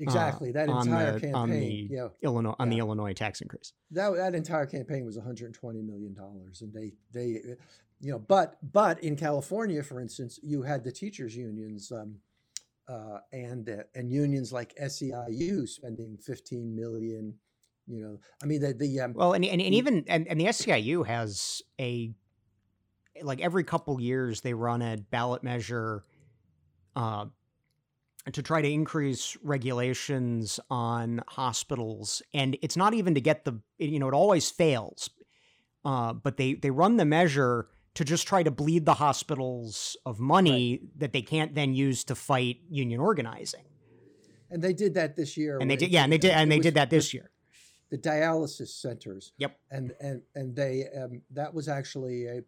Exactly. 0.00 0.52
That 0.52 0.68
entire 0.68 1.14
the, 1.14 1.20
campaign. 1.20 1.34
On 1.34 1.50
the 1.50 1.88
yeah. 1.90 2.08
Illinois 2.22 2.54
on 2.58 2.68
yeah. 2.68 2.76
the 2.76 2.78
Illinois 2.80 3.12
tax 3.12 3.40
increase. 3.40 3.72
That 3.90 4.14
that 4.16 4.34
entire 4.34 4.66
campaign 4.66 5.04
was 5.04 5.16
120 5.16 5.82
million 5.82 6.14
dollars, 6.14 6.62
and 6.62 6.72
they 6.72 6.92
they, 7.12 7.40
you 8.00 8.12
know, 8.12 8.18
but 8.18 8.56
but 8.72 9.02
in 9.02 9.16
California, 9.16 9.82
for 9.82 10.00
instance, 10.00 10.38
you 10.42 10.62
had 10.62 10.84
the 10.84 10.92
teachers 10.92 11.36
unions. 11.36 11.92
Um, 11.92 12.16
uh, 12.88 13.20
and 13.32 13.68
uh, 13.68 13.82
and 13.94 14.10
unions 14.10 14.52
like 14.52 14.74
SEIU 14.74 15.68
spending 15.68 16.18
15 16.18 16.74
million, 16.74 17.32
you 17.86 18.02
know, 18.02 18.18
I 18.42 18.46
mean 18.46 18.60
the 18.60 18.74
the 18.74 19.00
um, 19.00 19.12
well, 19.14 19.32
and 19.32 19.44
and, 19.44 19.60
and 19.62 19.74
even 19.74 20.04
and, 20.08 20.26
and 20.26 20.40
the 20.40 20.46
SEIU 20.46 21.06
has 21.06 21.62
a 21.80 22.12
like 23.22 23.40
every 23.40 23.62
couple 23.62 24.00
years 24.00 24.40
they 24.40 24.54
run 24.54 24.82
a 24.82 24.96
ballot 24.96 25.44
measure 25.44 26.04
uh, 26.96 27.26
to 28.30 28.42
try 28.42 28.62
to 28.62 28.70
increase 28.70 29.36
regulations 29.42 30.60
on 30.70 31.22
hospitals. 31.28 32.22
And 32.32 32.56
it's 32.62 32.76
not 32.76 32.94
even 32.94 33.14
to 33.14 33.20
get 33.20 33.44
the 33.44 33.60
you 33.78 33.98
know 33.98 34.08
it 34.08 34.14
always 34.14 34.50
fails 34.50 35.10
uh, 35.84 36.12
but 36.12 36.36
they 36.36 36.54
they 36.54 36.70
run 36.70 36.96
the 36.96 37.04
measure 37.04 37.68
to 37.94 38.04
just 38.04 38.26
try 38.26 38.42
to 38.42 38.50
bleed 38.50 38.84
the 38.84 38.94
hospitals 38.94 39.96
of 40.06 40.20
money 40.20 40.78
right. 40.80 41.00
that 41.00 41.12
they 41.12 41.22
can't 41.22 41.54
then 41.54 41.74
use 41.74 42.04
to 42.04 42.14
fight 42.14 42.58
union 42.70 43.00
organizing. 43.00 43.64
And 44.50 44.62
they 44.62 44.72
did 44.72 44.94
that 44.94 45.16
this 45.16 45.36
year 45.36 45.58
and 45.60 45.70
they 45.70 45.76
did 45.76 45.90
yeah 45.90 46.04
and 46.04 46.12
they 46.12 46.18
did 46.18 46.32
and 46.32 46.50
they 46.50 46.58
did 46.58 46.74
that 46.74 46.90
this 46.90 47.14
year. 47.14 47.30
the 47.90 47.98
dialysis 47.98 48.68
centers. 48.68 49.32
Yep. 49.38 49.58
And 49.70 49.92
and 50.00 50.22
and 50.34 50.54
they 50.54 50.86
um, 50.96 51.22
that 51.30 51.54
was 51.54 51.68
actually 51.68 52.26
a 52.26 52.42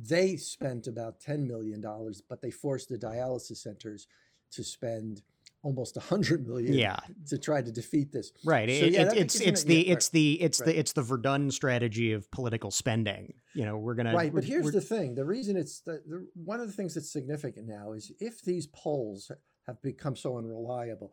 they 0.00 0.36
spent 0.36 0.86
about 0.86 1.18
$10 1.20 1.44
million 1.44 1.82
but 2.28 2.40
they 2.40 2.52
forced 2.52 2.88
the 2.88 2.96
dialysis 2.96 3.56
centers 3.56 4.06
to 4.52 4.64
spend 4.64 5.22
almost 5.62 5.96
a 5.96 6.00
hundred 6.00 6.46
million 6.46 6.72
yeah. 6.72 6.98
to 7.26 7.38
try 7.38 7.60
to 7.60 7.72
defeat 7.72 8.12
this. 8.12 8.32
Right. 8.44 8.68
So, 8.68 8.86
yeah, 8.86 9.02
it, 9.02 9.16
it's 9.16 9.40
it's 9.40 9.64
the 9.64 9.86
yeah, 9.86 9.92
it's 9.94 10.08
the 10.08 10.40
it's 10.40 10.60
right. 10.60 10.66
the 10.66 10.78
it's 10.78 10.92
the 10.92 11.02
Verdun 11.02 11.50
strategy 11.50 12.12
of 12.12 12.30
political 12.30 12.70
spending. 12.70 13.34
You 13.54 13.64
know, 13.64 13.76
we're 13.76 13.94
gonna 13.94 14.14
right. 14.14 14.32
But 14.32 14.44
here's 14.44 14.72
the 14.72 14.80
thing: 14.80 15.14
the 15.14 15.24
reason 15.24 15.56
it's 15.56 15.80
the, 15.80 16.02
the, 16.06 16.26
one 16.34 16.60
of 16.60 16.66
the 16.66 16.72
things 16.72 16.94
that's 16.94 17.12
significant 17.12 17.66
now 17.66 17.92
is 17.92 18.12
if 18.20 18.42
these 18.42 18.66
polls 18.68 19.30
have 19.66 19.80
become 19.82 20.16
so 20.16 20.38
unreliable, 20.38 21.12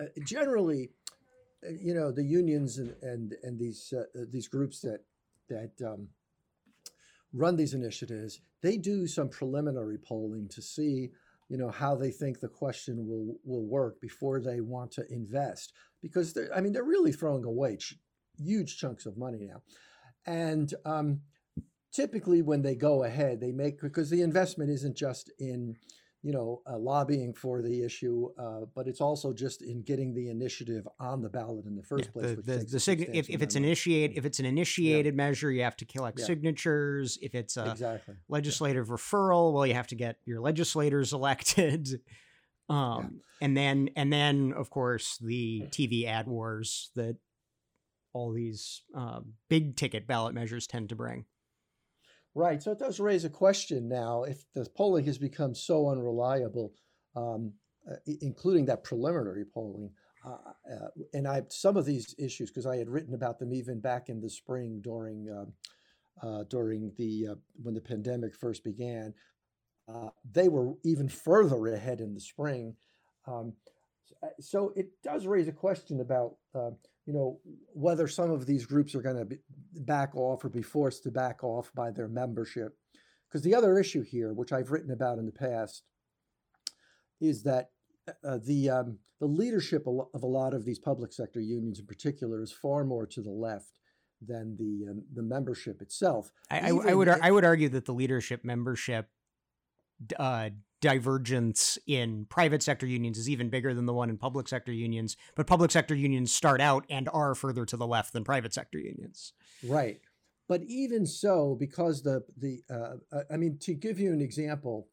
uh, 0.00 0.04
generally, 0.24 0.90
uh, 1.66 1.70
you 1.70 1.94
know, 1.94 2.12
the 2.12 2.24
unions 2.24 2.78
and 2.78 2.94
and 3.02 3.34
and 3.42 3.58
these 3.58 3.92
uh, 3.96 4.04
these 4.30 4.48
groups 4.48 4.80
that 4.80 5.00
that 5.48 5.72
um, 5.84 6.08
run 7.32 7.56
these 7.56 7.74
initiatives, 7.74 8.40
they 8.62 8.76
do 8.76 9.06
some 9.06 9.28
preliminary 9.28 9.98
polling 9.98 10.48
to 10.48 10.60
see 10.60 11.10
you 11.48 11.56
know 11.56 11.70
how 11.70 11.94
they 11.94 12.10
think 12.10 12.40
the 12.40 12.48
question 12.48 13.06
will 13.06 13.36
will 13.44 13.66
work 13.66 14.00
before 14.00 14.40
they 14.40 14.60
want 14.60 14.90
to 14.90 15.04
invest 15.10 15.72
because 16.02 16.32
they're 16.32 16.52
i 16.54 16.60
mean 16.60 16.72
they're 16.72 16.84
really 16.84 17.12
throwing 17.12 17.44
away 17.44 17.76
ch- 17.76 17.94
huge 18.38 18.78
chunks 18.78 19.06
of 19.06 19.16
money 19.16 19.46
now. 19.46 19.62
And 20.26 20.72
um, 20.84 21.20
typically 21.92 22.42
when 22.42 22.62
they 22.62 22.74
go 22.74 23.04
ahead 23.04 23.40
they 23.40 23.52
make 23.52 23.80
because 23.80 24.10
the 24.10 24.22
investment 24.22 24.70
isn't 24.70 24.96
just 24.96 25.32
in 25.38 25.76
you 26.26 26.32
know 26.32 26.60
uh, 26.68 26.76
lobbying 26.76 27.32
for 27.32 27.62
the 27.62 27.84
issue 27.84 28.28
uh, 28.36 28.62
but 28.74 28.88
it's 28.88 29.00
also 29.00 29.32
just 29.32 29.62
in 29.62 29.80
getting 29.82 30.12
the 30.12 30.28
initiative 30.28 30.86
on 30.98 31.22
the 31.22 31.28
ballot 31.28 31.64
in 31.66 31.76
the 31.76 31.84
first 31.84 32.06
yeah, 32.06 32.10
place 32.10 32.36
the, 32.36 32.42
the, 32.42 33.04
the 33.04 33.16
if, 33.16 33.30
if 33.30 33.42
it's 33.42 33.54
initiate 33.54 34.14
if 34.16 34.24
it's 34.26 34.40
an 34.40 34.44
initiated 34.44 35.14
yeah. 35.14 35.16
measure 35.16 35.52
you 35.52 35.62
have 35.62 35.76
to 35.76 35.84
collect 35.84 36.18
yeah. 36.18 36.24
signatures 36.24 37.16
if 37.22 37.36
it's 37.36 37.56
a 37.56 37.70
exactly. 37.70 38.14
legislative 38.28 38.88
referral 38.88 39.52
well 39.52 39.64
you 39.64 39.74
have 39.74 39.86
to 39.86 39.94
get 39.94 40.16
your 40.24 40.40
legislators 40.40 41.12
elected 41.12 42.00
um, 42.68 43.20
and 43.40 43.56
then 43.56 43.90
and 43.94 44.12
then 44.12 44.52
of 44.56 44.68
course 44.68 45.18
the 45.22 45.62
tv 45.68 46.08
ad 46.08 46.26
wars 46.26 46.90
that 46.96 47.16
all 48.12 48.32
these 48.32 48.82
uh, 48.98 49.20
big 49.48 49.76
ticket 49.76 50.08
ballot 50.08 50.34
measures 50.34 50.66
tend 50.66 50.88
to 50.88 50.96
bring 50.96 51.24
Right. 52.36 52.62
So 52.62 52.70
it 52.70 52.78
does 52.78 53.00
raise 53.00 53.24
a 53.24 53.30
question 53.30 53.88
now 53.88 54.24
if 54.24 54.44
the 54.52 54.68
polling 54.76 55.06
has 55.06 55.16
become 55.16 55.54
so 55.54 55.88
unreliable, 55.88 56.74
um, 57.16 57.54
uh, 57.90 57.96
including 58.20 58.66
that 58.66 58.84
preliminary 58.84 59.46
polling. 59.46 59.90
Uh, 60.22 60.36
uh, 60.70 60.88
and 61.14 61.26
I 61.26 61.44
some 61.48 61.78
of 61.78 61.86
these 61.86 62.14
issues 62.18 62.50
because 62.50 62.66
I 62.66 62.76
had 62.76 62.90
written 62.90 63.14
about 63.14 63.38
them 63.38 63.54
even 63.54 63.80
back 63.80 64.10
in 64.10 64.20
the 64.20 64.28
spring 64.28 64.82
during 64.82 65.30
um, 65.30 65.52
uh, 66.22 66.44
during 66.50 66.92
the 66.98 67.28
uh, 67.30 67.34
when 67.62 67.72
the 67.72 67.80
pandemic 67.80 68.36
first 68.36 68.62
began. 68.62 69.14
Uh, 69.88 70.10
they 70.30 70.48
were 70.48 70.74
even 70.84 71.08
further 71.08 71.68
ahead 71.68 72.02
in 72.02 72.12
the 72.12 72.20
spring. 72.20 72.76
Um, 73.26 73.54
so 74.40 74.74
it 74.76 74.88
does 75.02 75.26
raise 75.26 75.48
a 75.48 75.52
question 75.52 76.00
about 76.00 76.34
you 77.06 77.12
know, 77.12 77.38
whether 77.72 78.08
some 78.08 78.30
of 78.30 78.46
these 78.46 78.66
groups 78.66 78.94
are 78.94 79.02
going 79.02 79.16
to 79.16 79.38
back 79.80 80.14
off 80.16 80.44
or 80.44 80.48
be 80.48 80.62
forced 80.62 81.04
to 81.04 81.10
back 81.10 81.42
off 81.44 81.70
by 81.74 81.90
their 81.90 82.08
membership. 82.08 82.76
Because 83.28 83.42
the 83.42 83.54
other 83.54 83.78
issue 83.78 84.02
here, 84.02 84.32
which 84.32 84.52
I've 84.52 84.70
written 84.70 84.90
about 84.90 85.18
in 85.18 85.26
the 85.26 85.32
past, 85.32 85.82
is 87.20 87.44
that 87.44 87.70
uh, 88.24 88.38
the 88.44 88.70
um, 88.70 88.98
the 89.20 89.26
leadership 89.26 89.86
of 89.86 90.22
a 90.22 90.26
lot 90.26 90.52
of 90.52 90.64
these 90.64 90.78
public 90.78 91.12
sector 91.12 91.40
unions, 91.40 91.78
in 91.78 91.86
particular, 91.86 92.42
is 92.42 92.52
far 92.52 92.84
more 92.84 93.06
to 93.06 93.22
the 93.22 93.30
left 93.30 93.78
than 94.20 94.56
the 94.56 94.90
um, 94.90 95.04
the 95.14 95.22
membership 95.22 95.80
itself. 95.82 96.30
I, 96.50 96.70
I, 96.70 96.90
I 96.90 96.94
would 96.94 97.08
I 97.08 97.30
would 97.30 97.44
argue 97.44 97.68
that 97.70 97.84
the 97.84 97.94
leadership 97.94 98.44
membership 98.44 99.08
uh, 100.18 100.50
divergence 100.80 101.78
in 101.86 102.26
private 102.28 102.62
sector 102.62 102.86
unions 102.86 103.18
is 103.18 103.28
even 103.28 103.48
bigger 103.48 103.74
than 103.74 103.86
the 103.86 103.94
one 103.94 104.10
in 104.10 104.18
public 104.18 104.48
sector 104.48 104.72
unions. 104.72 105.16
But 105.34 105.46
public 105.46 105.70
sector 105.70 105.94
unions 105.94 106.32
start 106.32 106.60
out 106.60 106.84
and 106.90 107.08
are 107.12 107.34
further 107.34 107.64
to 107.66 107.76
the 107.76 107.86
left 107.86 108.12
than 108.12 108.24
private 108.24 108.52
sector 108.52 108.78
unions. 108.78 109.32
Right. 109.64 110.00
But 110.48 110.62
even 110.68 111.06
so, 111.06 111.56
because 111.58 112.02
the 112.02 112.22
the 112.36 112.62
uh, 112.70 113.20
I 113.30 113.36
mean, 113.36 113.58
to 113.62 113.74
give 113.74 113.98
you 113.98 114.12
an 114.12 114.20
example, 114.20 114.88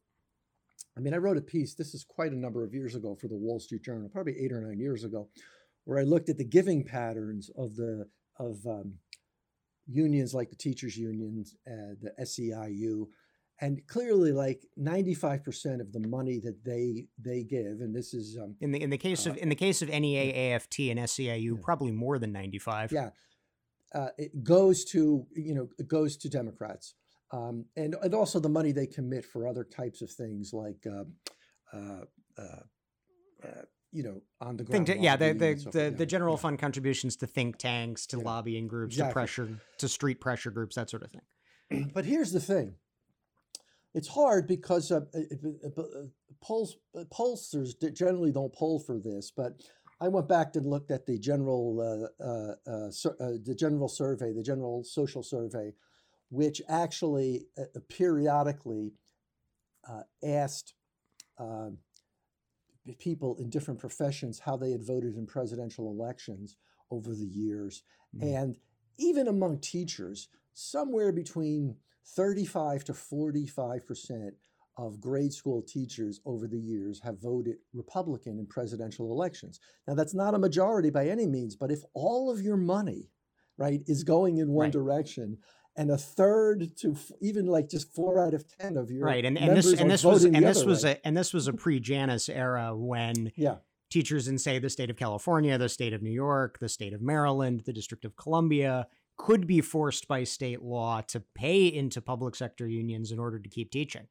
I 0.96 1.00
mean, 1.00 1.14
I 1.14 1.18
wrote 1.18 1.36
a 1.36 1.42
piece. 1.42 1.74
This 1.74 1.94
is 1.94 2.04
quite 2.04 2.32
a 2.32 2.36
number 2.36 2.64
of 2.64 2.74
years 2.74 2.94
ago 2.94 3.14
for 3.14 3.28
the 3.28 3.36
Wall 3.36 3.60
Street 3.60 3.84
Journal, 3.84 4.08
probably 4.08 4.36
eight 4.38 4.52
or 4.52 4.60
nine 4.60 4.80
years 4.80 5.04
ago, 5.04 5.28
where 5.84 5.98
I 5.98 6.02
looked 6.02 6.28
at 6.28 6.38
the 6.38 6.44
giving 6.44 6.84
patterns 6.84 7.50
of 7.56 7.76
the 7.76 8.08
of 8.38 8.66
um, 8.66 8.94
unions 9.86 10.34
like 10.34 10.50
the 10.50 10.56
teachers' 10.56 10.96
unions, 10.96 11.54
uh, 11.68 11.94
the 12.00 12.12
SEIU, 12.20 13.06
and 13.60 13.86
clearly 13.86 14.32
like 14.32 14.64
95% 14.78 15.80
of 15.80 15.92
the 15.92 16.00
money 16.00 16.40
that 16.40 16.64
they 16.64 17.06
they 17.18 17.44
give 17.44 17.80
and 17.80 17.94
this 17.94 18.12
is 18.12 18.36
um, 18.40 18.56
in 18.60 18.72
the 18.72 18.82
in 18.82 18.90
the 18.90 18.98
case 18.98 19.26
uh, 19.26 19.30
of 19.30 19.36
in 19.38 19.48
the 19.48 19.54
case 19.54 19.82
of 19.82 19.88
NEA 19.88 20.54
AFT 20.54 20.80
and 20.80 20.98
SEIU 21.00 21.44
yeah. 21.44 21.62
probably 21.62 21.92
more 21.92 22.18
than 22.18 22.32
95 22.32 22.92
yeah 22.92 23.10
uh, 23.94 24.08
it 24.18 24.42
goes 24.42 24.84
to 24.84 25.26
you 25.34 25.54
know 25.54 25.68
it 25.78 25.88
goes 25.88 26.16
to 26.16 26.28
Democrats 26.28 26.94
um, 27.32 27.64
and 27.76 27.96
and 28.02 28.14
also 28.14 28.38
the 28.38 28.48
money 28.48 28.72
they 28.72 28.86
commit 28.86 29.24
for 29.24 29.48
other 29.48 29.64
types 29.64 30.02
of 30.02 30.10
things 30.10 30.52
like 30.52 30.86
um, 30.86 31.14
uh, 31.72 32.04
uh, 32.38 32.60
uh, 33.44 33.62
you 33.92 34.02
know 34.02 34.20
on 34.40 34.56
the 34.56 34.64
ground. 34.64 34.88
Yeah, 34.88 35.16
the 35.16 35.32
the, 35.32 35.56
so 35.58 35.70
the, 35.70 35.90
the, 35.90 36.06
general 36.06 36.34
yeah. 36.34 36.40
fund 36.40 36.58
contributions 36.58 37.16
to 37.16 37.26
think 37.26 37.58
tanks, 37.58 38.06
to 38.08 38.18
yeah. 38.18 38.24
lobbying 38.24 38.68
groups, 38.68 38.94
exactly. 38.94 39.10
to 39.10 39.14
pressure, 39.14 39.48
to 39.78 39.88
street 39.88 40.20
pressure 40.20 40.50
groups, 40.50 40.76
that 40.76 40.90
sort 40.90 41.02
of 41.02 41.10
thing. 41.10 41.90
But 41.94 42.04
here's 42.04 42.32
the 42.32 42.40
thing: 42.40 42.74
it's 43.94 44.08
hard 44.08 44.46
because 44.46 44.90
uh, 44.90 45.00
uh, 45.14 45.82
polls, 46.42 46.76
pollsters 47.12 47.70
generally 47.94 48.32
don't 48.32 48.52
poll 48.52 48.80
for 48.80 48.98
this, 48.98 49.32
but 49.34 49.62
I 50.00 50.08
went 50.08 50.28
back 50.28 50.56
and 50.56 50.66
looked 50.66 50.90
at 50.90 51.06
the 51.06 51.18
general 51.18 52.10
uh, 52.20 52.22
uh, 52.22 52.54
uh, 52.66 52.86
uh 53.20 53.38
the 53.44 53.56
general 53.58 53.88
survey, 53.88 54.32
the 54.32 54.42
general 54.42 54.82
social 54.84 55.22
survey, 55.22 55.72
which 56.30 56.60
actually 56.68 57.46
periodically 57.88 58.92
asked 60.24 60.74
um, 61.38 61.78
people 62.98 63.36
in 63.36 63.48
different 63.48 63.80
professions 63.80 64.40
how 64.40 64.56
they 64.56 64.72
had 64.72 64.84
voted 64.84 65.16
in 65.16 65.26
presidential 65.26 65.90
elections 65.90 66.56
over 66.90 67.14
the 67.14 67.26
years, 67.26 67.82
mm-hmm. 68.14 68.26
and 68.26 68.56
even 68.98 69.28
among 69.28 69.58
teachers, 69.58 70.28
somewhere 70.52 71.12
between 71.12 71.76
35 72.04 72.84
to 72.84 72.94
45 72.94 73.86
percent 73.86 74.34
of 74.76 75.00
grade 75.00 75.32
school 75.32 75.62
teachers 75.62 76.20
over 76.26 76.48
the 76.48 76.58
years 76.58 77.00
have 77.00 77.20
voted 77.20 77.56
Republican 77.72 78.38
in 78.38 78.46
presidential 78.46 79.12
elections. 79.12 79.60
Now, 79.86 79.94
that's 79.94 80.14
not 80.14 80.34
a 80.34 80.38
majority 80.38 80.90
by 80.90 81.06
any 81.06 81.26
means, 81.26 81.54
but 81.54 81.70
if 81.70 81.82
all 81.94 82.30
of 82.30 82.40
your 82.40 82.56
money, 82.56 83.10
right, 83.56 83.82
is 83.86 84.02
going 84.02 84.38
in 84.38 84.50
one 84.50 84.64
right. 84.64 84.72
direction, 84.72 85.38
and 85.76 85.90
a 85.90 85.98
third 85.98 86.76
to 86.78 86.92
f- 86.92 87.12
even 87.20 87.46
like 87.46 87.68
just 87.68 87.94
four 87.94 88.24
out 88.24 88.34
of 88.34 88.44
ten 88.58 88.76
of 88.76 88.90
your 88.90 89.06
right, 89.06 89.24
and, 89.24 89.38
and 89.38 89.56
this 89.56 89.72
and 89.72 89.90
this 89.90 90.04
was 90.04 90.24
and 90.24 90.36
this 90.36 90.64
was 90.64 90.84
way. 90.84 90.92
a 90.92 91.06
and 91.06 91.16
this 91.16 91.32
was 91.32 91.48
a 91.48 91.52
pre 91.52 91.80
Janus 91.80 92.28
era 92.28 92.74
when 92.76 93.32
yeah 93.36 93.56
teachers 93.90 94.26
in 94.26 94.38
say 94.38 94.58
the 94.58 94.70
state 94.70 94.90
of 94.90 94.96
California, 94.96 95.56
the 95.56 95.68
state 95.68 95.92
of 95.92 96.02
New 96.02 96.10
York, 96.10 96.58
the 96.58 96.68
state 96.68 96.92
of 96.92 97.00
Maryland, 97.00 97.62
the 97.64 97.72
District 97.72 98.04
of 98.04 98.16
Columbia 98.16 98.88
could 99.16 99.46
be 99.46 99.60
forced 99.60 100.08
by 100.08 100.24
state 100.24 100.62
law 100.62 101.00
to 101.02 101.20
pay 101.34 101.66
into 101.66 102.00
public 102.00 102.34
sector 102.34 102.66
unions 102.66 103.12
in 103.12 103.18
order 103.18 103.38
to 103.38 103.48
keep 103.48 103.70
teaching. 103.70 104.06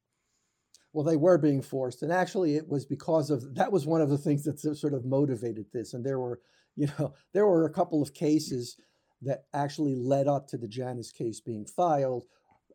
Well, 0.94 1.04
they 1.04 1.18
were 1.18 1.40
being 1.40 1.62
forced, 1.62 2.04
and 2.04 2.12
actually, 2.12 2.56
it 2.56 2.70
was 2.70 2.86
because 2.86 3.32
of 3.32 3.56
that 3.56 3.72
was 3.72 3.88
one 3.88 4.02
of 4.02 4.10
the 4.10 4.18
things 4.18 4.44
that 4.44 4.60
sort 4.60 4.94
of 4.94 5.06
motivated 5.06 5.66
this. 5.74 5.94
And 5.94 6.06
there 6.06 6.20
were, 6.20 6.40
you 6.76 6.88
know, 7.00 7.14
there 7.34 7.48
were 7.48 7.66
a 7.66 7.74
couple 7.74 8.02
of 8.02 8.14
cases 8.14 8.78
that 9.24 9.46
actually 9.54 9.96
led 9.96 10.28
up 10.28 10.48
to 10.48 10.58
the 10.58 10.68
Janus 10.68 11.12
case 11.12 11.40
being 11.40 11.66
filed, 11.66 12.26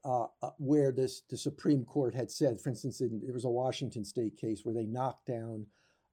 uh, 0.05 0.27
uh, 0.43 0.51
where 0.59 0.91
this 0.91 1.23
the 1.31 1.37
Supreme 1.37 1.85
Court 1.85 2.15
had 2.15 2.31
said, 2.31 2.61
for 2.61 2.71
instance, 2.71 3.01
in, 3.01 3.21
there 3.25 3.35
was 3.35 3.45
a 3.45 3.51
Washington 3.51 4.05
State 4.05 4.37
case 4.37 4.63
where 4.65 4.75
they 4.75 4.87
knocked 4.87 5.27
down 5.27 5.67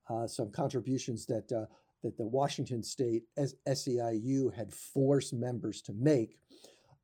uh, 0.10 0.28
some 0.28 0.52
contributions 0.52 1.26
that 1.26 1.52
uh, 1.52 1.66
that 2.04 2.18
the 2.18 2.24
Washington 2.24 2.84
State 2.84 3.24
SEIU 3.38 4.54
had 4.54 4.74
forced 4.74 5.34
members 5.34 5.82
to 5.84 5.94
make. 5.94 6.38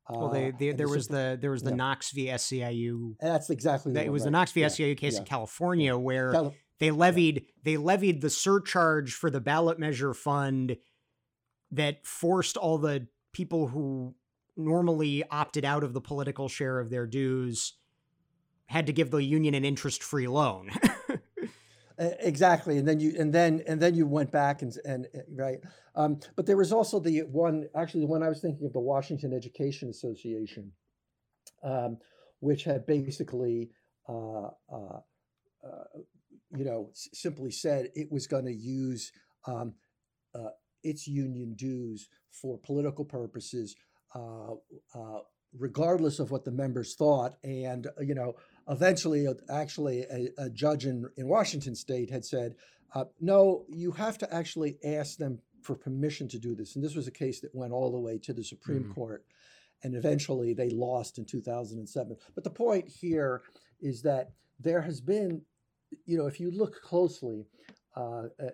Well, 0.08 0.28
they, 0.28 0.48
uh, 0.48 0.52
they 0.58 0.72
there 0.72 0.88
was 0.88 1.08
the 1.08 1.38
there 1.40 1.50
was 1.50 1.62
the 1.62 1.70
yeah. 1.70 1.76
Knox 1.76 2.10
v. 2.10 2.26
SEIU. 2.26 3.16
That's 3.20 3.50
exactly. 3.50 3.92
That, 3.94 4.06
it 4.06 4.10
was 4.10 4.22
right. 4.22 4.26
the 4.26 4.30
Knox 4.32 4.52
v. 4.52 4.60
yeah. 4.60 4.66
SEIU 4.66 4.96
case 4.96 5.14
yeah. 5.14 5.20
in 5.20 5.24
California 5.24 5.96
where 5.96 6.32
Cali- 6.32 6.56
they 6.80 6.90
levied 6.90 7.46
they 7.62 7.76
levied 7.76 8.20
the 8.20 8.30
surcharge 8.30 9.14
for 9.14 9.30
the 9.30 9.40
ballot 9.40 9.78
measure 9.78 10.14
fund 10.14 10.76
that 11.70 12.04
forced 12.06 12.56
all 12.56 12.78
the 12.78 13.06
people 13.32 13.68
who 13.68 14.14
normally 14.56 15.24
opted 15.30 15.64
out 15.64 15.84
of 15.84 15.94
the 15.94 16.00
political 16.00 16.48
share 16.48 16.78
of 16.78 16.90
their 16.90 17.06
dues 17.06 17.74
had 18.66 18.86
to 18.86 18.92
give 18.92 19.10
the 19.10 19.22
union 19.22 19.54
an 19.54 19.64
interest 19.64 20.02
free 20.02 20.28
loan. 20.28 20.70
exactly 22.20 22.78
and 22.78 22.86
then 22.88 23.00
you 23.00 23.14
and 23.18 23.32
then 23.32 23.62
and 23.66 23.80
then 23.80 23.94
you 23.94 24.06
went 24.06 24.30
back 24.30 24.62
and 24.62 24.76
and 24.84 25.06
right 25.34 25.58
um, 25.94 26.18
but 26.36 26.46
there 26.46 26.56
was 26.56 26.72
also 26.72 26.98
the 26.98 27.20
one 27.20 27.68
actually 27.76 28.00
the 28.00 28.06
one 28.06 28.22
i 28.22 28.28
was 28.28 28.40
thinking 28.40 28.66
of 28.66 28.72
the 28.72 28.80
washington 28.80 29.32
education 29.32 29.88
association 29.90 30.72
um, 31.62 31.98
which 32.40 32.64
had 32.64 32.86
basically 32.86 33.70
uh, 34.08 34.46
uh, 34.72 35.00
uh, 35.64 35.84
you 36.56 36.64
know 36.64 36.88
s- 36.90 37.08
simply 37.12 37.50
said 37.50 37.90
it 37.94 38.10
was 38.10 38.26
going 38.26 38.44
to 38.44 38.54
use 38.54 39.12
um, 39.46 39.74
uh, 40.34 40.50
its 40.82 41.06
union 41.06 41.54
dues 41.54 42.08
for 42.30 42.58
political 42.58 43.04
purposes 43.04 43.76
uh, 44.14 44.52
uh, 44.94 45.20
regardless 45.58 46.18
of 46.18 46.30
what 46.30 46.44
the 46.44 46.50
members 46.50 46.94
thought 46.94 47.34
and 47.44 47.86
you 48.00 48.14
know 48.14 48.34
eventually, 48.68 49.26
uh, 49.26 49.34
actually, 49.50 50.02
a, 50.02 50.28
a 50.38 50.50
judge 50.50 50.86
in, 50.86 51.08
in 51.16 51.28
Washington 51.28 51.74
state 51.74 52.10
had 52.10 52.24
said, 52.24 52.54
uh, 52.94 53.04
no, 53.20 53.64
you 53.68 53.92
have 53.92 54.18
to 54.18 54.34
actually 54.34 54.78
ask 54.84 55.16
them 55.16 55.38
for 55.62 55.74
permission 55.74 56.28
to 56.28 56.38
do 56.38 56.54
this. 56.54 56.74
And 56.74 56.84
this 56.84 56.94
was 56.94 57.06
a 57.06 57.12
case 57.12 57.40
that 57.40 57.54
went 57.54 57.72
all 57.72 57.90
the 57.90 57.98
way 57.98 58.18
to 58.18 58.32
the 58.32 58.44
Supreme 58.44 58.84
mm. 58.84 58.94
Court. 58.94 59.24
And 59.84 59.94
eventually 59.94 60.54
they 60.54 60.70
lost 60.70 61.18
in 61.18 61.24
2007. 61.24 62.16
But 62.34 62.44
the 62.44 62.50
point 62.50 62.88
here 62.88 63.42
is 63.80 64.02
that 64.02 64.30
there 64.60 64.80
has 64.82 65.00
been, 65.00 65.42
you 66.04 66.16
know, 66.18 66.26
if 66.26 66.38
you 66.38 66.50
look 66.50 66.80
closely, 66.82 67.46
uh, 67.96 68.24
uh, 68.40 68.50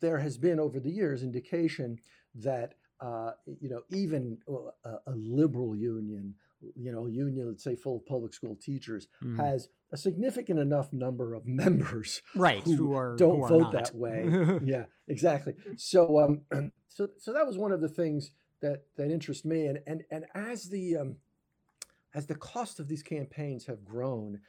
there 0.00 0.18
has 0.18 0.38
been 0.38 0.60
over 0.60 0.78
the 0.78 0.90
years 0.90 1.22
indication 1.22 1.98
that, 2.36 2.74
uh, 3.00 3.32
you 3.60 3.68
know, 3.68 3.82
even 3.90 4.38
a, 4.84 4.90
a 5.10 5.14
liberal 5.14 5.74
union 5.74 6.34
you 6.74 6.92
know, 6.92 7.06
union, 7.06 7.48
let's 7.48 7.64
say 7.64 7.76
full 7.76 7.96
of 7.96 8.06
public 8.06 8.34
school 8.34 8.56
teachers, 8.60 9.08
mm. 9.22 9.36
has 9.36 9.68
a 9.92 9.96
significant 9.96 10.58
enough 10.58 10.92
number 10.92 11.34
of 11.34 11.46
members 11.46 12.22
right 12.34 12.62
who, 12.64 12.76
who 12.76 12.94
are, 12.94 13.16
don't 13.16 13.40
who 13.40 13.48
vote 13.48 13.72
that 13.72 13.94
way. 13.94 14.58
yeah, 14.64 14.84
exactly. 15.08 15.54
So 15.76 16.20
um 16.20 16.72
so 16.88 17.08
so 17.18 17.32
that 17.32 17.46
was 17.46 17.58
one 17.58 17.72
of 17.72 17.80
the 17.80 17.88
things 17.88 18.32
that 18.60 18.84
that 18.96 19.10
interest 19.10 19.44
me 19.44 19.66
and 19.66 19.78
and 19.86 20.02
and 20.10 20.24
as 20.34 20.68
the 20.68 20.96
um 20.96 21.16
as 22.14 22.26
the 22.26 22.34
cost 22.34 22.80
of 22.80 22.88
these 22.88 23.02
campaigns 23.02 23.66
have 23.66 23.84
grown, 23.84 24.40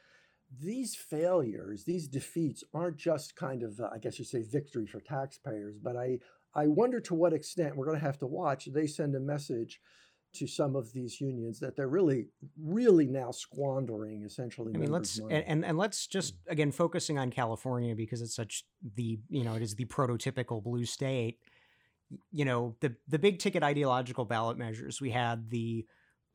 these 0.60 0.96
failures, 0.96 1.84
these 1.84 2.08
defeats 2.08 2.64
aren't 2.74 2.98
just 2.98 3.36
kind 3.36 3.64
of, 3.64 3.80
uh, 3.80 3.90
I 3.94 4.00
guess 4.00 4.18
you 4.18 4.26
say, 4.26 4.42
victory 4.42 4.88
for 4.88 5.00
taxpayers, 5.00 5.78
but 5.78 5.96
I, 5.96 6.20
I 6.56 6.68
wonder 6.68 7.00
to 7.02 7.14
what 7.14 7.34
extent 7.34 7.76
we're 7.76 7.86
going 7.86 8.00
to 8.00 8.06
have 8.06 8.18
to 8.20 8.28
watch. 8.28 8.66
They 8.66 8.88
send 8.88 9.16
a 9.16 9.20
message 9.20 9.80
to 10.34 10.48
some 10.48 10.76
of 10.76 10.92
these 10.94 11.20
unions 11.20 11.60
that 11.60 11.76
they're 11.76 11.88
really, 11.88 12.28
really 12.62 13.08
now 13.08 13.32
squandering 13.32 14.24
essentially. 14.24 14.74
I 14.76 14.78
mean, 14.78 14.92
let's 14.92 15.18
and, 15.18 15.32
and, 15.32 15.66
and 15.66 15.78
let's 15.78 16.08
just 16.08 16.36
mm. 16.36 16.52
again 16.52 16.72
focusing 16.72 17.18
on 17.18 17.32
California 17.32 17.96
because 17.96 18.22
it's 18.22 18.36
such 18.36 18.64
the 18.96 19.20
you 19.30 19.44
know 19.44 19.56
it 19.56 19.62
is 19.62 19.76
the 19.76 19.86
prototypical 19.86 20.64
blue 20.64 20.86
state. 20.86 21.40
You 22.32 22.46
know 22.46 22.76
the 22.82 22.96
the 23.08 23.20
big 23.20 23.40
ticket 23.40 23.64
ideological 23.64 24.26
ballot 24.26 24.58
measures. 24.58 25.02
We 25.02 25.12
had 25.12 25.50
the 25.50 25.86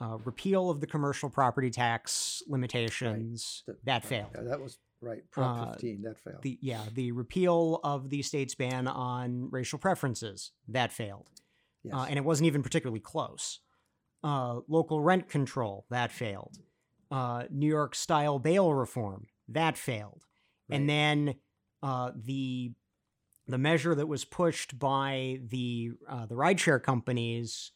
uh, 0.01 0.19
repeal 0.25 0.71
of 0.71 0.81
the 0.81 0.87
commercial 0.87 1.31
property 1.31 1.71
tax 1.71 2.43
limitations 2.49 3.63
right. 3.67 3.77
that, 3.85 3.85
that 4.03 4.09
failed. 4.09 4.31
Yeah, 4.35 4.43
that 4.43 4.61
was 4.61 4.79
right. 5.01 5.23
Prop 5.31 5.69
uh, 5.69 5.73
15 5.73 6.03
that 6.03 6.19
failed. 6.19 6.43
The 6.43 6.59
yeah 6.61 6.83
the 6.93 7.13
repeal 7.13 7.81
of 7.85 8.11
the 8.11 8.23
state's 8.23 8.57
ban 8.57 8.89
on 8.89 9.51
racial 9.51 9.79
preferences 9.79 10.51
that 10.69 10.93
failed. 10.93 11.29
Uh, 11.31 11.39
yes. 11.85 11.95
Uh, 11.95 12.07
and 12.09 12.19
it 12.19 12.25
wasn't 12.25 12.47
even 12.47 12.63
particularly 12.63 13.01
close 13.01 13.61
uh, 14.25 14.61
local 14.69 15.01
rent 15.01 15.29
control 15.29 15.87
that 15.91 16.11
failed 16.11 16.59
uh, 17.11 17.45
new 17.51 17.69
york 17.69 17.95
style 17.95 18.39
bail 18.41 18.75
reform 18.75 19.27
that 19.49 19.77
failed 19.77 20.25
right. 20.69 20.77
and 20.77 20.89
then 20.89 21.35
uh, 21.83 22.11
the 22.17 22.73
the 23.47 23.59
measure 23.59 23.95
that 23.95 24.07
was 24.07 24.25
pushed 24.25 24.79
by 24.79 25.39
the 25.49 25.93
uh, 26.09 26.27
the 26.27 26.35
rideshare 26.35 26.83
companies 26.83 27.73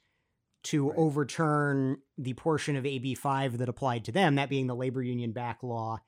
to 0.64 0.88
right. 0.88 0.98
overturn 0.98 1.98
the 2.16 2.34
portion 2.34 2.76
of 2.76 2.84
AB5 2.84 3.58
that 3.58 3.68
applied 3.68 4.04
to 4.04 4.12
them, 4.12 4.34
that 4.34 4.48
being 4.48 4.66
the 4.66 4.74
labor 4.74 5.02
union 5.02 5.32
back 5.32 5.62
law 5.62 5.98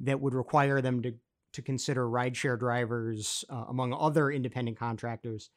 that 0.00 0.20
would 0.20 0.34
require 0.34 0.80
them 0.80 1.02
to 1.02 1.14
to 1.52 1.62
consider 1.62 2.04
rideshare 2.08 2.58
drivers, 2.58 3.44
uh, 3.48 3.66
among 3.68 3.92
other 3.94 4.28
independent 4.28 4.76
contractors, 4.76 5.50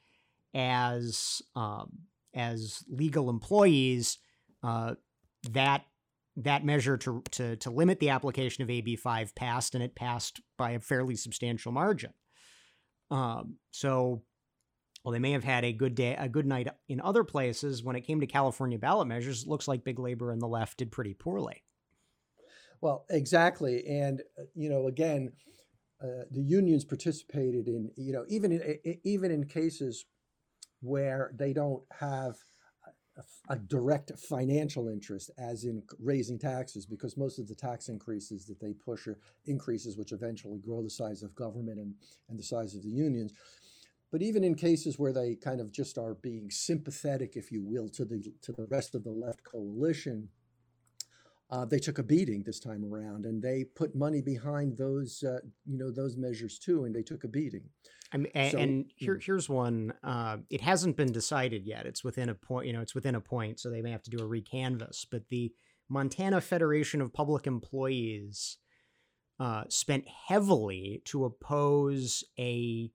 as 0.53 1.41
um, 1.55 1.89
as 2.35 2.83
legal 2.87 3.29
employees 3.29 4.19
uh, 4.67 4.95
that 5.51 5.85
that 6.35 6.65
measure 6.65 6.97
to, 6.97 7.23
to 7.31 7.55
to 7.55 7.69
limit 7.71 7.99
the 7.99 8.09
application 8.09 8.63
of 8.63 8.69
AB 8.69 8.97
five 8.97 9.33
passed, 9.33 9.73
and 9.75 9.83
it 9.83 9.95
passed 9.95 10.41
by 10.57 10.71
a 10.71 10.79
fairly 10.79 11.15
substantial 11.15 11.71
margin. 11.71 12.13
Um, 13.09 13.55
so, 13.71 14.23
well, 15.03 15.13
they 15.13 15.19
may 15.19 15.31
have 15.31 15.45
had 15.45 15.63
a 15.63 15.71
good 15.71 15.95
day, 15.95 16.15
a 16.19 16.27
good 16.27 16.45
night 16.45 16.67
in 16.89 16.99
other 16.99 17.23
places. 17.23 17.81
When 17.81 17.95
it 17.95 18.01
came 18.01 18.19
to 18.19 18.27
California 18.27 18.77
ballot 18.77 19.07
measures, 19.07 19.43
it 19.43 19.47
looks 19.47 19.69
like 19.69 19.85
big 19.85 19.99
labor 19.99 20.31
and 20.31 20.41
the 20.41 20.47
left 20.47 20.77
did 20.77 20.91
pretty 20.91 21.13
poorly. 21.13 21.63
Well, 22.81 23.05
exactly, 23.09 23.87
and 23.87 24.21
uh, 24.37 24.43
you 24.53 24.69
know, 24.69 24.87
again, 24.87 25.31
uh, 26.03 26.25
the 26.29 26.43
unions 26.43 26.83
participated 26.83 27.69
in 27.69 27.89
you 27.95 28.11
know 28.11 28.25
even 28.27 28.51
in 28.51 28.97
even 29.05 29.31
in 29.31 29.45
cases 29.45 30.05
where 30.81 31.31
they 31.35 31.53
don't 31.53 31.83
have 31.99 32.35
a, 33.49 33.55
direct 33.55 34.11
financial 34.17 34.87
interest, 34.87 35.31
as 35.37 35.63
in 35.63 35.83
raising 35.99 36.37
taxes, 36.37 36.85
because 36.85 37.17
most 37.17 37.39
of 37.39 37.47
the 37.47 37.55
tax 37.55 37.89
increases 37.89 38.45
that 38.45 38.59
they 38.59 38.73
push 38.73 39.07
are 39.07 39.19
increases 39.45 39.97
which 39.97 40.11
eventually 40.11 40.59
grow 40.59 40.81
the 40.81 40.89
size 40.89 41.23
of 41.23 41.35
government 41.35 41.79
and, 41.79 41.93
and 42.29 42.37
the 42.37 42.43
size 42.43 42.75
of 42.75 42.83
the 42.83 42.89
unions. 42.89 43.33
But 44.11 44.21
even 44.21 44.43
in 44.43 44.55
cases 44.55 44.97
where 44.97 45.11
they 45.11 45.35
kind 45.35 45.59
of 45.59 45.71
just 45.71 45.97
are 45.97 46.15
being 46.15 46.49
sympathetic, 46.49 47.35
if 47.35 47.51
you 47.51 47.61
will, 47.61 47.89
to 47.89 48.05
the 48.05 48.33
to 48.41 48.53
the 48.53 48.65
rest 48.65 48.95
of 48.95 49.03
the 49.03 49.11
left 49.11 49.43
coalition, 49.43 50.29
uh, 51.49 51.65
they 51.65 51.79
took 51.79 51.99
a 51.99 52.03
beating 52.03 52.43
this 52.43 52.59
time 52.59 52.85
around, 52.85 53.25
and 53.25 53.41
they 53.41 53.65
put 53.65 53.95
money 53.95 54.21
behind 54.21 54.77
those, 54.77 55.23
uh, 55.23 55.39
you 55.65 55.77
know, 55.77 55.91
those 55.91 56.15
measures 56.15 56.57
too, 56.57 56.85
and 56.85 56.95
they 56.95 57.03
took 57.03 57.25
a 57.25 57.27
beating. 57.27 57.63
I 58.13 58.17
mean, 58.17 58.31
and, 58.33 58.51
so, 58.51 58.57
and 58.57 58.85
here, 58.95 59.15
hmm. 59.15 59.19
here's 59.21 59.49
one. 59.49 59.93
Uh, 60.03 60.37
it 60.49 60.61
hasn't 60.61 60.95
been 60.95 61.11
decided 61.11 61.65
yet. 61.65 61.85
It's 61.85 62.03
within 62.03 62.29
a 62.29 62.35
point. 62.35 62.67
You 62.67 62.73
know, 62.73 62.81
it's 62.81 62.95
within 62.95 63.15
a 63.15 63.21
point, 63.21 63.59
so 63.59 63.69
they 63.69 63.81
may 63.81 63.91
have 63.91 64.03
to 64.03 64.09
do 64.09 64.17
a 64.17 64.27
recanvass. 64.27 65.05
But 65.09 65.27
the 65.29 65.53
Montana 65.89 66.41
Federation 66.41 67.01
of 67.01 67.13
Public 67.13 67.47
Employees 67.47 68.57
uh, 69.39 69.63
spent 69.69 70.05
heavily 70.27 71.01
to 71.05 71.25
oppose 71.25 72.23
a 72.39 72.91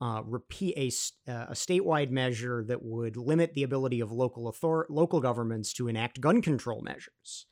uh, 0.00 0.20
repeat 0.26 0.74
a, 0.76 1.30
uh, 1.30 1.46
a 1.50 1.52
statewide 1.52 2.10
measure 2.10 2.64
that 2.64 2.82
would 2.82 3.16
limit 3.16 3.54
the 3.54 3.62
ability 3.62 4.00
of 4.00 4.10
local 4.10 4.48
author- 4.48 4.86
local 4.90 5.20
governments 5.20 5.72
to 5.72 5.86
enact 5.86 6.20
gun 6.20 6.42
control 6.42 6.82
measures. 6.82 7.46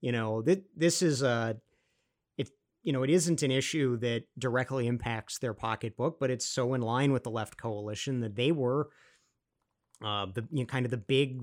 You 0.00 0.12
know, 0.12 0.40
th- 0.40 0.62
this 0.76 1.02
is 1.02 1.20
a 1.22 1.56
you 2.82 2.92
know, 2.92 3.02
it 3.02 3.10
isn't 3.10 3.42
an 3.42 3.50
issue 3.50 3.96
that 3.98 4.24
directly 4.38 4.86
impacts 4.86 5.38
their 5.38 5.54
pocketbook, 5.54 6.18
but 6.18 6.30
it's 6.30 6.46
so 6.46 6.74
in 6.74 6.80
line 6.80 7.12
with 7.12 7.24
the 7.24 7.30
left 7.30 7.56
coalition 7.56 8.20
that 8.20 8.36
they 8.36 8.52
were 8.52 8.88
uh, 10.04 10.26
the 10.26 10.46
you 10.50 10.60
know, 10.60 10.66
kind 10.66 10.86
of 10.86 10.90
the 10.90 10.96
big 10.96 11.42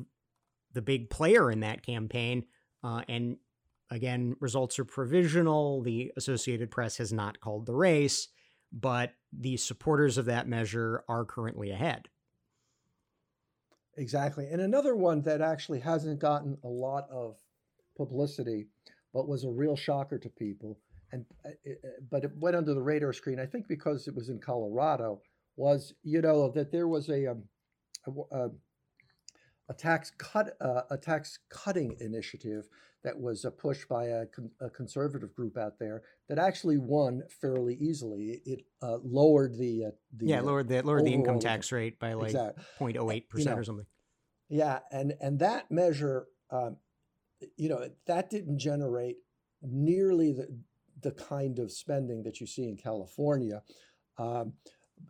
the 0.73 0.81
big 0.81 1.09
player 1.09 1.51
in 1.51 1.61
that 1.61 1.85
campaign. 1.85 2.43
Uh, 2.83 3.01
and 3.07 3.37
again, 3.89 4.35
results 4.39 4.77
are 4.79 4.85
provisional. 4.85 5.81
The 5.81 6.11
Associated 6.17 6.71
Press 6.71 6.97
has 6.97 7.13
not 7.13 7.39
called 7.39 7.65
the 7.65 7.73
race, 7.73 8.27
but 8.71 9.13
the 9.31 9.57
supporters 9.57 10.17
of 10.17 10.25
that 10.25 10.47
measure 10.47 11.03
are 11.07 11.25
currently 11.25 11.71
ahead. 11.71 12.07
Exactly. 13.95 14.47
And 14.51 14.61
another 14.61 14.95
one 14.95 15.21
that 15.23 15.41
actually 15.41 15.79
hasn't 15.79 16.19
gotten 16.19 16.57
a 16.63 16.67
lot 16.67 17.09
of 17.09 17.37
publicity, 17.95 18.67
but 19.13 19.27
was 19.27 19.43
a 19.43 19.49
real 19.49 19.75
shocker 19.75 20.19
to 20.19 20.29
people, 20.29 20.77
and 21.11 21.25
uh, 21.45 21.49
uh, 21.49 21.89
but 22.09 22.23
it 22.23 22.31
went 22.35 22.55
under 22.55 22.73
the 22.73 22.81
radar 22.81 23.13
screen. 23.13 23.39
I 23.39 23.45
think 23.45 23.67
because 23.67 24.07
it 24.07 24.15
was 24.15 24.29
in 24.29 24.39
Colorado, 24.39 25.21
was 25.55 25.93
you 26.03 26.21
know 26.21 26.51
that 26.51 26.71
there 26.71 26.87
was 26.87 27.09
a 27.09 27.31
um, 27.31 27.43
a, 28.31 28.47
a, 29.69 29.73
tax 29.73 30.11
cut 30.17 30.55
uh, 30.61 30.81
a 30.89 30.97
tax 30.97 31.39
cutting 31.49 31.95
initiative 31.99 32.67
that 33.03 33.19
was 33.19 33.45
uh, 33.45 33.49
pushed 33.49 33.87
by 33.87 34.05
a, 34.05 34.25
con- 34.25 34.51
a, 34.61 34.69
conservative 34.69 35.33
group 35.33 35.57
out 35.57 35.79
there 35.79 36.03
that 36.29 36.37
actually 36.37 36.77
won 36.77 37.23
fairly 37.41 37.75
easily. 37.75 38.41
It 38.45 38.63
uh, 38.81 38.97
lowered 39.03 39.57
the, 39.57 39.85
uh, 39.85 39.91
the 40.15 40.27
yeah 40.27 40.41
lowered 40.41 40.67
the 40.67 40.81
lowered 40.81 41.05
the 41.05 41.13
income 41.13 41.39
tax 41.39 41.71
rate 41.71 41.99
by 41.99 42.13
like 42.13 42.31
exactly. 42.31 42.93
0.08 42.93 43.29
percent 43.29 43.45
you 43.45 43.51
know, 43.51 43.57
or 43.57 43.63
something. 43.63 43.85
Yeah, 44.49 44.79
and 44.91 45.13
and 45.19 45.39
that 45.39 45.69
measure, 45.71 46.27
um, 46.51 46.77
you 47.57 47.69
know, 47.69 47.89
that 48.05 48.29
didn't 48.29 48.59
generate 48.59 49.17
nearly 49.61 50.33
the 50.33 50.47
the 51.01 51.11
kind 51.11 51.59
of 51.59 51.71
spending 51.71 52.23
that 52.23 52.39
you 52.39 52.47
see 52.47 52.67
in 52.67 52.77
California. 52.77 53.61
Um, 54.17 54.53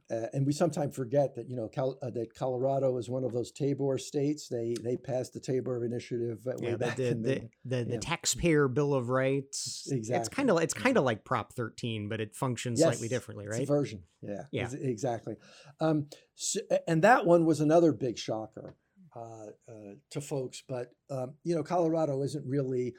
uh, 0.09 0.27
and 0.33 0.45
we 0.45 0.53
sometimes 0.53 0.95
forget 0.95 1.35
that 1.35 1.49
you 1.49 1.55
know 1.55 1.67
Cal- 1.67 1.97
uh, 2.01 2.09
that 2.11 2.33
Colorado 2.33 2.97
is 2.97 3.09
one 3.09 3.23
of 3.23 3.33
those 3.33 3.51
Tabor 3.51 3.97
states. 3.97 4.47
They 4.47 4.75
they 4.81 4.95
passed 4.95 5.33
the 5.33 5.39
Tabor 5.39 5.83
Initiative 5.83 6.39
way 6.45 6.55
yeah, 6.71 6.75
back 6.75 6.95
the, 6.95 7.07
in 7.09 7.21
the 7.21 7.49
the, 7.65 7.83
the, 7.83 7.85
the 7.91 7.97
taxpayer 7.97 8.67
Bill 8.67 8.93
of 8.93 9.09
Rights. 9.09 9.87
Exactly. 9.91 10.19
It's 10.19 10.29
kind 10.29 10.49
of 10.49 10.61
it's 10.61 10.73
kind 10.73 10.97
of 10.97 11.03
like 11.03 11.25
Prop 11.25 11.53
13, 11.53 12.07
but 12.07 12.21
it 12.21 12.35
functions 12.35 12.79
yes, 12.79 12.87
slightly 12.87 13.09
differently, 13.09 13.47
right? 13.47 13.67
version. 13.67 14.03
Yeah. 14.21 14.43
Yeah. 14.51 14.69
Exactly. 14.79 15.35
Um, 15.81 16.07
so, 16.35 16.61
and 16.87 17.03
that 17.03 17.25
one 17.25 17.45
was 17.45 17.59
another 17.59 17.91
big 17.91 18.17
shocker. 18.17 18.75
Uh, 19.15 19.47
uh, 19.67 19.93
to 20.11 20.21
folks, 20.21 20.61
but 20.67 20.91
um, 21.09 21.33
you 21.43 21.55
know, 21.55 21.63
Colorado 21.63 22.21
isn't 22.21 22.45
really 22.45 22.93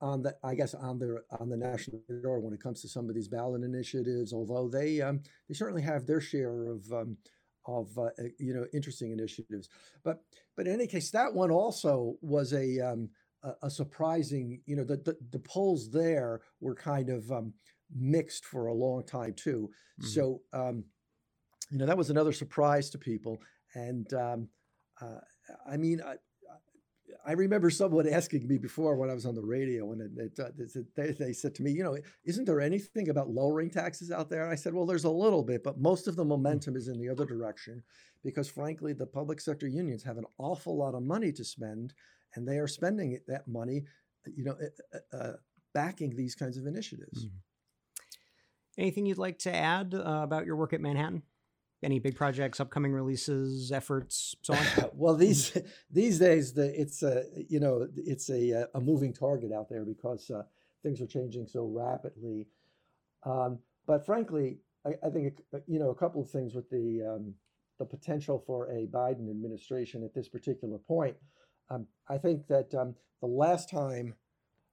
on 0.00 0.22
the 0.22 0.34
I 0.42 0.54
guess 0.54 0.74
on 0.74 0.98
the 0.98 1.22
on 1.38 1.48
the 1.48 1.56
national 1.56 2.00
radar 2.08 2.40
when 2.40 2.54
it 2.54 2.62
comes 2.62 2.80
to 2.82 2.88
some 2.88 3.08
of 3.08 3.14
these 3.14 3.28
ballot 3.28 3.62
initiatives. 3.62 4.32
Although 4.32 4.68
they 4.68 5.00
um, 5.00 5.22
they 5.48 5.54
certainly 5.54 5.82
have 5.82 6.06
their 6.06 6.20
share 6.20 6.68
of 6.68 6.90
um, 6.92 7.16
of 7.66 7.96
uh, 7.98 8.06
eh, 8.18 8.28
you 8.38 8.54
know 8.54 8.66
interesting 8.72 9.12
initiatives. 9.12 9.68
But 10.04 10.22
but 10.56 10.66
in 10.66 10.74
any 10.74 10.86
case, 10.86 11.10
that 11.10 11.34
one 11.34 11.50
also 11.50 12.16
was 12.20 12.52
a 12.52 12.80
um, 12.80 13.10
a, 13.42 13.66
a, 13.66 13.70
surprising. 13.70 14.60
You 14.66 14.76
know 14.76 14.84
the, 14.84 14.96
the, 14.96 15.16
the 15.30 15.40
polls 15.40 15.90
there 15.90 16.40
were 16.60 16.74
kind 16.74 17.10
of 17.10 17.30
um, 17.30 17.52
mixed 17.94 18.44
for 18.44 18.66
a 18.68 18.74
long 18.74 19.04
time 19.04 19.34
too. 19.34 19.70
Mm-hmm. 20.00 20.08
So 20.08 20.40
um, 20.52 20.84
you 21.70 21.78
know 21.78 21.86
that 21.86 21.98
was 21.98 22.10
another 22.10 22.32
surprise 22.32 22.90
to 22.90 22.98
people. 22.98 23.38
And 23.74 24.12
um, 24.14 24.48
uh, 25.00 25.20
I 25.70 25.76
mean, 25.76 26.00
I, 26.04 26.14
I 27.26 27.32
remember 27.32 27.70
someone 27.70 28.08
asking 28.08 28.46
me 28.46 28.58
before 28.58 28.96
when 28.96 29.10
I 29.10 29.14
was 29.14 29.26
on 29.26 29.34
the 29.34 29.44
radio, 29.44 29.92
and 29.92 30.00
it, 30.00 30.30
it, 30.38 30.40
uh, 30.40 30.80
they, 30.96 31.12
they, 31.12 31.32
said 31.32 31.54
to 31.56 31.62
me, 31.62 31.70
you 31.70 31.82
know, 31.82 31.96
isn't 32.24 32.44
there 32.44 32.60
anything 32.60 33.08
about 33.08 33.30
lowering 33.30 33.70
taxes 33.70 34.10
out 34.10 34.28
there? 34.28 34.42
And 34.42 34.52
I 34.52 34.54
said, 34.54 34.74
well, 34.74 34.86
there's 34.86 35.04
a 35.04 35.10
little 35.10 35.42
bit, 35.42 35.62
but 35.62 35.78
most 35.78 36.08
of 36.08 36.16
the 36.16 36.22
hmm. 36.22 36.30
momentum 36.30 36.76
is 36.76 36.88
in 36.88 36.98
the 36.98 37.08
other 37.08 37.26
direction 37.26 37.82
because, 38.22 38.48
frankly, 38.48 38.92
the 38.92 39.06
public 39.06 39.40
sector 39.40 39.66
unions 39.66 40.02
have 40.02 40.18
an 40.18 40.26
awful 40.38 40.76
lot 40.76 40.94
of 40.94 41.02
money 41.02 41.32
to 41.32 41.44
spend, 41.44 41.94
and 42.34 42.46
they 42.46 42.58
are 42.58 42.68
spending 42.68 43.18
that 43.28 43.46
money, 43.48 43.84
you 44.26 44.44
know, 44.44 44.56
uh, 44.94 45.16
uh, 45.16 45.32
backing 45.74 46.14
these 46.16 46.34
kinds 46.34 46.56
of 46.56 46.66
initiatives. 46.66 47.26
Mm. 47.26 47.30
Anything 48.78 49.06
you'd 49.06 49.18
like 49.18 49.38
to 49.40 49.54
add 49.54 49.94
uh, 49.94 50.20
about 50.22 50.46
your 50.46 50.56
work 50.56 50.72
at 50.72 50.80
Manhattan? 50.80 51.22
Any 51.82 51.98
big 51.98 52.14
projects, 52.14 52.60
upcoming 52.60 52.92
releases, 52.92 53.72
efforts, 53.72 54.34
so 54.42 54.54
on? 54.54 54.90
well, 54.94 55.14
these 55.14 55.56
these 55.90 56.18
days, 56.18 56.52
the, 56.52 56.78
it's 56.80 57.02
a 57.02 57.24
you 57.48 57.60
know 57.60 57.88
it's 57.96 58.30
a 58.30 58.66
a 58.74 58.80
moving 58.80 59.12
target 59.12 59.52
out 59.52 59.68
there 59.68 59.84
because 59.84 60.30
uh, 60.30 60.42
things 60.82 61.00
are 61.00 61.06
changing 61.06 61.46
so 61.46 61.64
rapidly. 61.66 62.48
Um, 63.24 63.58
but 63.86 64.06
frankly, 64.06 64.58
I, 64.86 64.90
I, 65.04 65.10
think 65.10 65.42
you 65.66 65.78
know 65.78 65.90
a 65.90 65.94
couple 65.94 66.22
of 66.22 66.30
things 66.30 66.54
with 66.54 66.68
the 66.70 67.02
um, 67.02 67.34
the 67.78 67.84
potential 67.84 68.42
for 68.46 68.70
a 68.70 68.86
Biden 68.86 69.30
administration 69.30 70.04
at 70.04 70.14
this 70.14 70.28
particular 70.28 70.78
point. 70.78 71.16
Um, 71.70 71.86
I 72.08 72.18
think 72.18 72.46
that 72.48 72.74
um, 72.74 72.94
the 73.20 73.26
last 73.26 73.70
time 73.70 74.14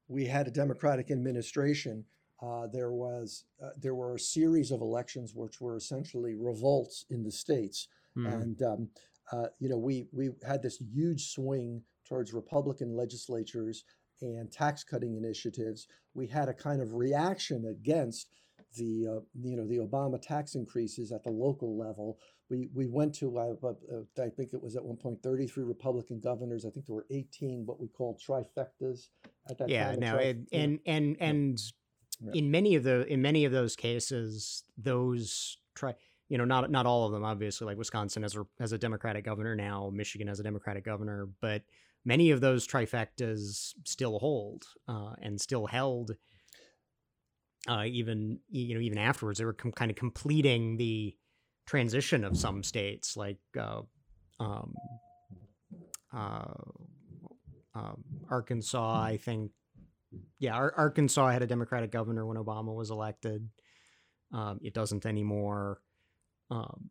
we 0.07 0.25
had 0.25 0.47
a 0.47 0.51
Democratic 0.51 1.11
administration, 1.11 2.05
uh, 2.41 2.67
there 2.71 2.91
was 2.91 3.45
uh, 3.63 3.69
there 3.81 3.95
were 3.95 4.15
a 4.15 4.19
series 4.19 4.71
of 4.71 4.81
elections 4.81 5.33
which 5.35 5.59
were 5.59 5.75
essentially 5.75 6.35
revolts 6.35 7.05
in 7.09 7.23
the 7.23 7.31
states, 7.31 7.87
mm. 8.15 8.31
and 8.31 8.61
um, 8.61 8.89
uh, 9.31 9.47
you 9.59 9.69
know 9.69 9.77
we 9.77 10.07
we 10.11 10.29
had 10.45 10.61
this 10.61 10.81
huge 10.93 11.29
swing 11.29 11.81
towards 12.07 12.33
Republican 12.33 12.95
legislatures 12.95 13.83
and 14.21 14.51
tax 14.51 14.83
cutting 14.83 15.15
initiatives. 15.15 15.87
We 16.13 16.27
had 16.27 16.49
a 16.49 16.53
kind 16.53 16.81
of 16.81 16.93
reaction 16.93 17.65
against 17.65 18.27
the 18.75 19.07
uh, 19.07 19.19
you 19.41 19.57
know 19.57 19.67
the 19.67 19.77
Obama 19.77 20.21
tax 20.21 20.55
increases 20.55 21.11
at 21.11 21.23
the 21.23 21.31
local 21.31 21.77
level. 21.77 22.19
We 22.49 22.69
we 22.73 22.87
went 22.87 23.15
to 23.15 23.37
uh, 23.37 23.53
uh, 23.63 24.23
I 24.23 24.29
think 24.29 24.53
it 24.53 24.61
was 24.61 24.75
at 24.75 24.85
one 24.85 24.97
point 24.97 25.21
33 25.23 25.63
Republican 25.63 26.19
governors. 26.19 26.65
I 26.65 26.69
think 26.69 26.85
there 26.85 26.95
were 26.95 27.07
18 27.09 27.65
what 27.65 27.79
we 27.79 27.87
called 27.87 28.21
trifectas 28.21 29.07
at 29.49 29.57
that 29.57 29.69
yeah, 29.69 29.91
time. 29.91 30.01
Yeah, 30.01 30.11
no, 30.11 30.17
and 30.17 30.47
and 30.51 30.79
and 30.85 31.17
and 31.19 31.59
in 32.33 32.51
many 32.51 32.75
of 32.75 32.83
the 32.83 33.05
in 33.07 33.21
many 33.21 33.45
of 33.45 33.51
those 33.51 33.75
cases, 33.75 34.63
those 34.77 35.57
try 35.75 35.93
you 36.29 36.37
know 36.37 36.45
not 36.45 36.69
not 36.71 36.85
all 36.85 37.05
of 37.05 37.11
them 37.11 37.23
obviously 37.23 37.65
like 37.65 37.77
Wisconsin 37.77 38.23
has 38.23 38.35
a 38.35 38.45
has 38.59 38.71
a 38.71 38.77
Democratic 38.77 39.23
governor 39.25 39.55
now, 39.55 39.91
Michigan 39.93 40.27
has 40.27 40.39
a 40.39 40.43
Democratic 40.43 40.83
governor, 40.83 41.29
but 41.41 41.63
many 42.05 42.31
of 42.31 42.41
those 42.41 42.67
trifectas 42.67 43.73
still 43.83 44.19
hold 44.19 44.65
uh, 44.87 45.13
and 45.21 45.39
still 45.39 45.67
held. 45.67 46.15
Uh, 47.67 47.83
even 47.85 48.39
you 48.49 48.75
know 48.75 48.81
even 48.81 48.97
afterwards, 48.97 49.39
they 49.39 49.45
were 49.45 49.53
com- 49.53 49.71
kind 49.71 49.91
of 49.91 49.97
completing 49.97 50.77
the 50.77 51.15
transition 51.65 52.23
of 52.23 52.37
some 52.37 52.63
states 52.63 53.17
like 53.17 53.39
uh, 53.59 53.81
um, 54.39 54.73
uh, 56.13 56.45
um, 57.75 58.03
Arkansas, 58.29 59.01
I 59.01 59.17
think 59.17 59.51
yeah, 60.39 60.55
Arkansas 60.55 61.29
had 61.29 61.41
a 61.41 61.47
Democratic 61.47 61.91
governor 61.91 62.25
when 62.25 62.37
Obama 62.37 62.73
was 62.73 62.89
elected. 62.89 63.49
Um, 64.33 64.59
it 64.61 64.73
doesn't 64.73 65.05
anymore. 65.05 65.81
Um, 66.49 66.89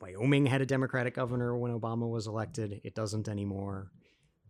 Wyoming 0.00 0.46
had 0.46 0.62
a 0.62 0.66
Democratic 0.66 1.14
governor 1.14 1.56
when 1.56 1.78
Obama 1.78 2.08
was 2.08 2.26
elected. 2.26 2.80
It 2.84 2.94
doesn't 2.94 3.28
anymore. 3.28 3.90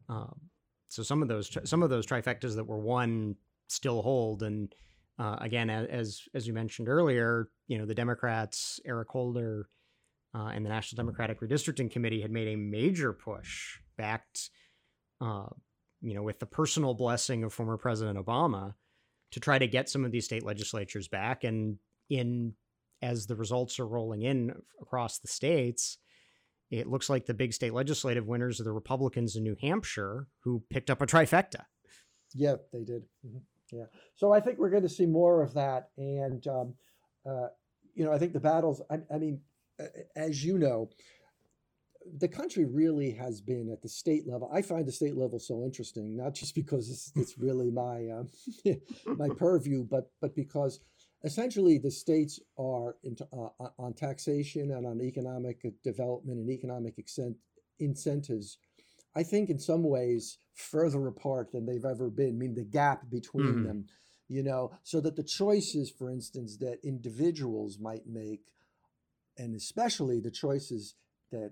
Um, 0.08 0.50
so 0.88 1.02
some 1.02 1.22
of 1.22 1.28
those 1.28 1.56
some 1.64 1.82
of 1.82 1.90
those 1.90 2.06
trifectas 2.06 2.56
that 2.56 2.66
were 2.66 2.80
won 2.80 3.36
still 3.68 4.02
hold. 4.02 4.42
And 4.42 4.74
uh, 5.18 5.36
again, 5.40 5.70
as 5.70 6.22
as 6.34 6.46
you 6.46 6.52
mentioned 6.52 6.88
earlier, 6.88 7.48
you 7.68 7.78
know 7.78 7.86
the 7.86 7.94
Democrats, 7.94 8.80
Eric 8.84 9.08
Holder, 9.08 9.68
uh, 10.34 10.50
and 10.54 10.64
the 10.64 10.70
National 10.70 10.96
Democratic 10.96 11.40
Redistricting 11.40 11.90
Committee 11.90 12.20
had 12.20 12.30
made 12.30 12.48
a 12.48 12.56
major 12.56 13.12
push 13.12 13.78
backed 13.96 14.50
uh, 15.20 15.46
you 16.02 16.14
know, 16.14 16.22
with 16.22 16.38
the 16.38 16.46
personal 16.46 16.94
blessing 16.94 17.44
of 17.44 17.52
former 17.52 17.76
President 17.76 18.18
Obama 18.18 18.74
to 19.32 19.40
try 19.40 19.58
to 19.58 19.66
get 19.66 19.88
some 19.88 20.04
of 20.04 20.12
these 20.12 20.24
state 20.24 20.44
legislatures 20.44 21.08
back. 21.08 21.44
And 21.44 21.78
in 22.08 22.54
as 23.02 23.26
the 23.26 23.36
results 23.36 23.78
are 23.78 23.86
rolling 23.86 24.22
in 24.22 24.52
across 24.80 25.18
the 25.18 25.28
states, 25.28 25.98
it 26.70 26.86
looks 26.86 27.08
like 27.08 27.26
the 27.26 27.34
big 27.34 27.52
state 27.52 27.72
legislative 27.72 28.26
winners 28.26 28.60
are 28.60 28.64
the 28.64 28.72
Republicans 28.72 29.36
in 29.36 29.42
New 29.42 29.56
Hampshire 29.60 30.28
who 30.44 30.62
picked 30.70 30.90
up 30.90 31.00
a 31.00 31.06
trifecta. 31.06 31.64
Yeah, 32.34 32.56
they 32.72 32.84
did. 32.84 33.02
Mm-hmm. 33.26 33.38
Yeah. 33.72 33.84
So 34.16 34.32
I 34.32 34.40
think 34.40 34.58
we're 34.58 34.70
going 34.70 34.82
to 34.82 34.88
see 34.88 35.06
more 35.06 35.42
of 35.42 35.54
that. 35.54 35.90
And, 35.96 36.46
um, 36.46 36.74
uh, 37.28 37.48
you 37.94 38.04
know, 38.04 38.12
I 38.12 38.18
think 38.18 38.32
the 38.32 38.40
battles, 38.40 38.82
I, 38.90 38.98
I 39.12 39.18
mean, 39.18 39.40
as 40.16 40.44
you 40.44 40.58
know, 40.58 40.90
the 42.18 42.28
country 42.28 42.64
really 42.64 43.12
has 43.12 43.40
been 43.40 43.70
at 43.70 43.82
the 43.82 43.88
state 43.88 44.26
level. 44.26 44.50
I 44.52 44.62
find 44.62 44.86
the 44.86 44.92
state 44.92 45.16
level 45.16 45.38
so 45.38 45.62
interesting, 45.62 46.16
not 46.16 46.34
just 46.34 46.54
because 46.62 46.90
it's, 46.90 47.12
it's 47.14 47.38
really 47.38 47.70
my 47.70 48.08
um, 48.08 48.28
my 49.16 49.28
purview, 49.36 49.84
but 49.84 50.10
but 50.20 50.34
because 50.34 50.80
essentially 51.22 51.76
the 51.76 51.90
states 51.90 52.40
are 52.58 52.96
into, 53.02 53.26
uh, 53.32 53.68
on 53.78 53.92
taxation 53.92 54.70
and 54.70 54.86
on 54.86 55.00
economic 55.02 55.64
development 55.82 56.38
and 56.38 56.50
economic 56.50 56.94
incentives. 57.78 58.58
I 59.14 59.24
think 59.24 59.50
in 59.50 59.58
some 59.58 59.82
ways 59.82 60.38
further 60.54 61.06
apart 61.08 61.50
than 61.50 61.66
they've 61.66 61.84
ever 61.84 62.10
been. 62.10 62.28
I 62.28 62.38
mean, 62.38 62.54
the 62.54 62.62
gap 62.62 63.10
between 63.10 63.46
mm-hmm. 63.46 63.64
them 63.64 63.86
you 64.30 64.44
know, 64.44 64.70
so 64.84 65.00
that 65.00 65.16
the 65.16 65.24
choices, 65.24 65.90
for 65.90 66.08
instance, 66.08 66.58
that 66.58 66.78
individuals 66.84 67.80
might 67.80 68.06
make, 68.06 68.52
and 69.36 69.56
especially 69.56 70.20
the 70.20 70.30
choices 70.30 70.94
that 71.32 71.50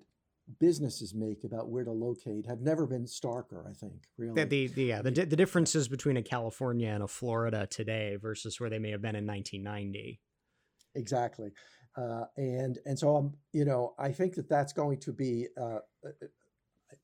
businesses 0.59 1.15
make 1.15 1.45
about 1.45 1.69
where 1.69 1.85
to 1.85 1.93
locate 1.93 2.47
have 2.47 2.61
never 2.61 2.87
been 2.87 3.05
starker. 3.05 3.69
I 3.69 3.73
think 3.73 4.05
really. 4.17 4.35
The, 4.35 4.45
the, 4.45 4.67
the 4.69 4.85
yeah 4.85 5.03
the, 5.03 5.11
the 5.11 5.37
differences 5.37 5.89
between 5.89 6.17
a 6.17 6.23
California 6.23 6.89
and 6.89 7.03
a 7.03 7.09
Florida 7.09 7.67
today 7.67 8.17
versus 8.17 8.59
where 8.61 8.71
they 8.71 8.79
may 8.79 8.91
have 8.91 9.03
been 9.03 9.17
in 9.17 9.27
1990. 9.27 10.21
Exactly, 10.95 11.51
uh, 11.97 12.25
and 12.37 12.79
and 12.87 12.99
so 12.99 13.17
I'm 13.17 13.35
you 13.53 13.65
know 13.65 13.95
I 13.99 14.11
think 14.11 14.35
that 14.35 14.49
that's 14.49 14.73
going 14.73 14.99
to 15.01 15.13
be 15.13 15.49
uh, 15.61 15.81
uh 16.05 16.11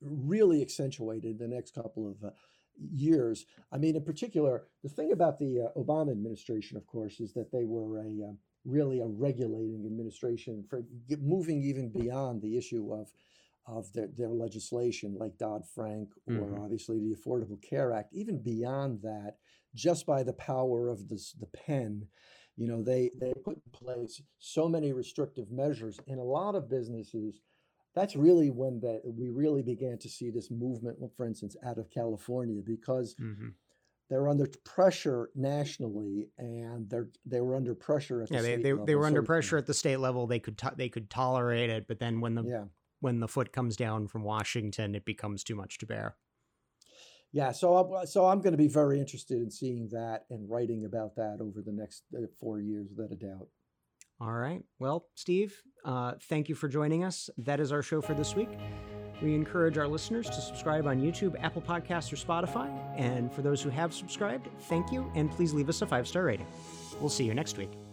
really 0.01 0.61
accentuated 0.61 1.37
the 1.37 1.47
next 1.47 1.75
couple 1.75 2.09
of 2.09 2.23
uh, 2.23 2.31
years. 2.77 3.45
I 3.71 3.77
mean, 3.77 3.95
in 3.95 4.03
particular, 4.03 4.63
the 4.83 4.89
thing 4.89 5.11
about 5.11 5.37
the 5.37 5.69
uh, 5.69 5.79
Obama 5.79 6.11
administration, 6.11 6.77
of 6.77 6.87
course, 6.87 7.19
is 7.19 7.33
that 7.33 7.51
they 7.51 7.65
were 7.65 7.99
a 7.99 8.29
um, 8.29 8.37
really 8.65 8.99
a 8.99 9.05
regulating 9.05 9.85
administration 9.85 10.65
for 10.67 10.83
moving 11.21 11.61
even 11.61 11.89
beyond 11.89 12.41
the 12.41 12.57
issue 12.57 12.91
of 12.91 13.11
of 13.67 13.91
their, 13.93 14.09
their 14.17 14.29
legislation 14.29 15.15
like 15.19 15.37
Dodd-Frank 15.37 16.09
or 16.27 16.33
mm-hmm. 16.33 16.61
obviously 16.61 16.99
the 16.99 17.15
Affordable 17.15 17.61
Care 17.61 17.91
Act, 17.91 18.13
even 18.13 18.41
beyond 18.41 19.01
that, 19.01 19.37
just 19.73 20.05
by 20.05 20.23
the 20.23 20.33
power 20.33 20.89
of 20.89 21.09
this, 21.09 21.33
the 21.33 21.47
pen, 21.47 22.07
you 22.55 22.67
know, 22.67 22.81
they, 22.81 23.11
they 23.19 23.33
put 23.43 23.55
in 23.57 23.71
place 23.71 24.21
so 24.39 24.69
many 24.69 24.93
restrictive 24.93 25.51
measures 25.51 25.99
in 26.07 26.19
a 26.19 26.23
lot 26.23 26.55
of 26.55 26.69
businesses. 26.69 27.41
That's 27.93 28.15
really 28.15 28.49
when 28.49 28.79
that 28.81 29.01
we 29.05 29.29
really 29.29 29.61
began 29.61 29.97
to 29.99 30.09
see 30.09 30.29
this 30.29 30.51
movement, 30.51 30.97
for 31.15 31.25
instance, 31.25 31.55
out 31.65 31.77
of 31.77 31.89
California, 31.89 32.61
because 32.65 33.15
mm-hmm 33.15 33.49
they're 34.09 34.27
under 34.27 34.47
pressure 34.63 35.29
nationally, 35.35 36.29
and 36.37 36.89
they're 36.89 37.09
they 37.25 37.41
were 37.41 37.55
under 37.55 37.73
pressure 37.73 38.21
at 38.21 38.29
the 38.29 38.35
yeah 38.35 38.41
they 38.41 38.55
they, 38.57 38.73
level. 38.73 38.85
they 38.85 38.95
were 38.95 39.05
under 39.05 39.21
so, 39.21 39.25
pressure 39.25 39.57
at 39.57 39.65
the 39.65 39.73
state 39.73 39.97
level. 39.97 40.27
They 40.27 40.39
could 40.39 40.57
to- 40.59 40.73
they 40.77 40.89
could 40.89 41.09
tolerate 41.09 41.69
it, 41.69 41.87
but 41.87 41.99
then 41.99 42.21
when 42.21 42.35
the 42.35 42.43
yeah. 42.43 42.63
When 43.05 43.19
the 43.19 43.27
foot 43.27 43.53
comes 43.53 43.77
down 43.77 44.07
from 44.07 44.23
Washington, 44.23 44.95
it 44.95 45.05
becomes 45.05 45.43
too 45.43 45.53
much 45.53 45.77
to 45.77 45.85
bear. 45.85 46.15
Yeah, 47.31 47.51
so 47.51 47.77
I'm, 47.77 48.07
so 48.07 48.25
I'm 48.25 48.39
going 48.41 48.53
to 48.53 48.57
be 48.57 48.67
very 48.67 48.99
interested 48.99 49.37
in 49.37 49.51
seeing 49.51 49.89
that 49.91 50.25
and 50.31 50.49
writing 50.49 50.85
about 50.85 51.15
that 51.17 51.37
over 51.39 51.61
the 51.61 51.71
next 51.71 52.01
uh, 52.17 52.21
four 52.39 52.59
years, 52.59 52.87
without 52.89 53.11
a 53.11 53.15
doubt. 53.15 53.47
All 54.19 54.31
right. 54.31 54.63
Well, 54.79 55.05
Steve, 55.13 55.61
uh, 55.85 56.13
thank 56.29 56.49
you 56.49 56.55
for 56.55 56.67
joining 56.67 57.03
us. 57.03 57.29
That 57.37 57.59
is 57.59 57.71
our 57.71 57.83
show 57.83 58.01
for 58.01 58.15
this 58.15 58.35
week. 58.35 58.49
We 59.21 59.35
encourage 59.35 59.77
our 59.77 59.87
listeners 59.87 60.27
to 60.27 60.41
subscribe 60.41 60.87
on 60.87 60.99
YouTube, 60.99 61.35
Apple 61.43 61.61
Podcasts, 61.61 62.11
or 62.11 62.15
Spotify. 62.15 62.69
And 62.97 63.31
for 63.31 63.43
those 63.43 63.61
who 63.61 63.69
have 63.69 63.93
subscribed, 63.93 64.49
thank 64.61 64.91
you, 64.91 65.11
and 65.13 65.29
please 65.29 65.53
leave 65.53 65.69
us 65.69 65.83
a 65.83 65.85
five 65.85 66.07
star 66.07 66.23
rating. 66.23 66.47
We'll 66.99 67.09
see 67.09 67.25
you 67.25 67.35
next 67.35 67.55
week. 67.59 67.84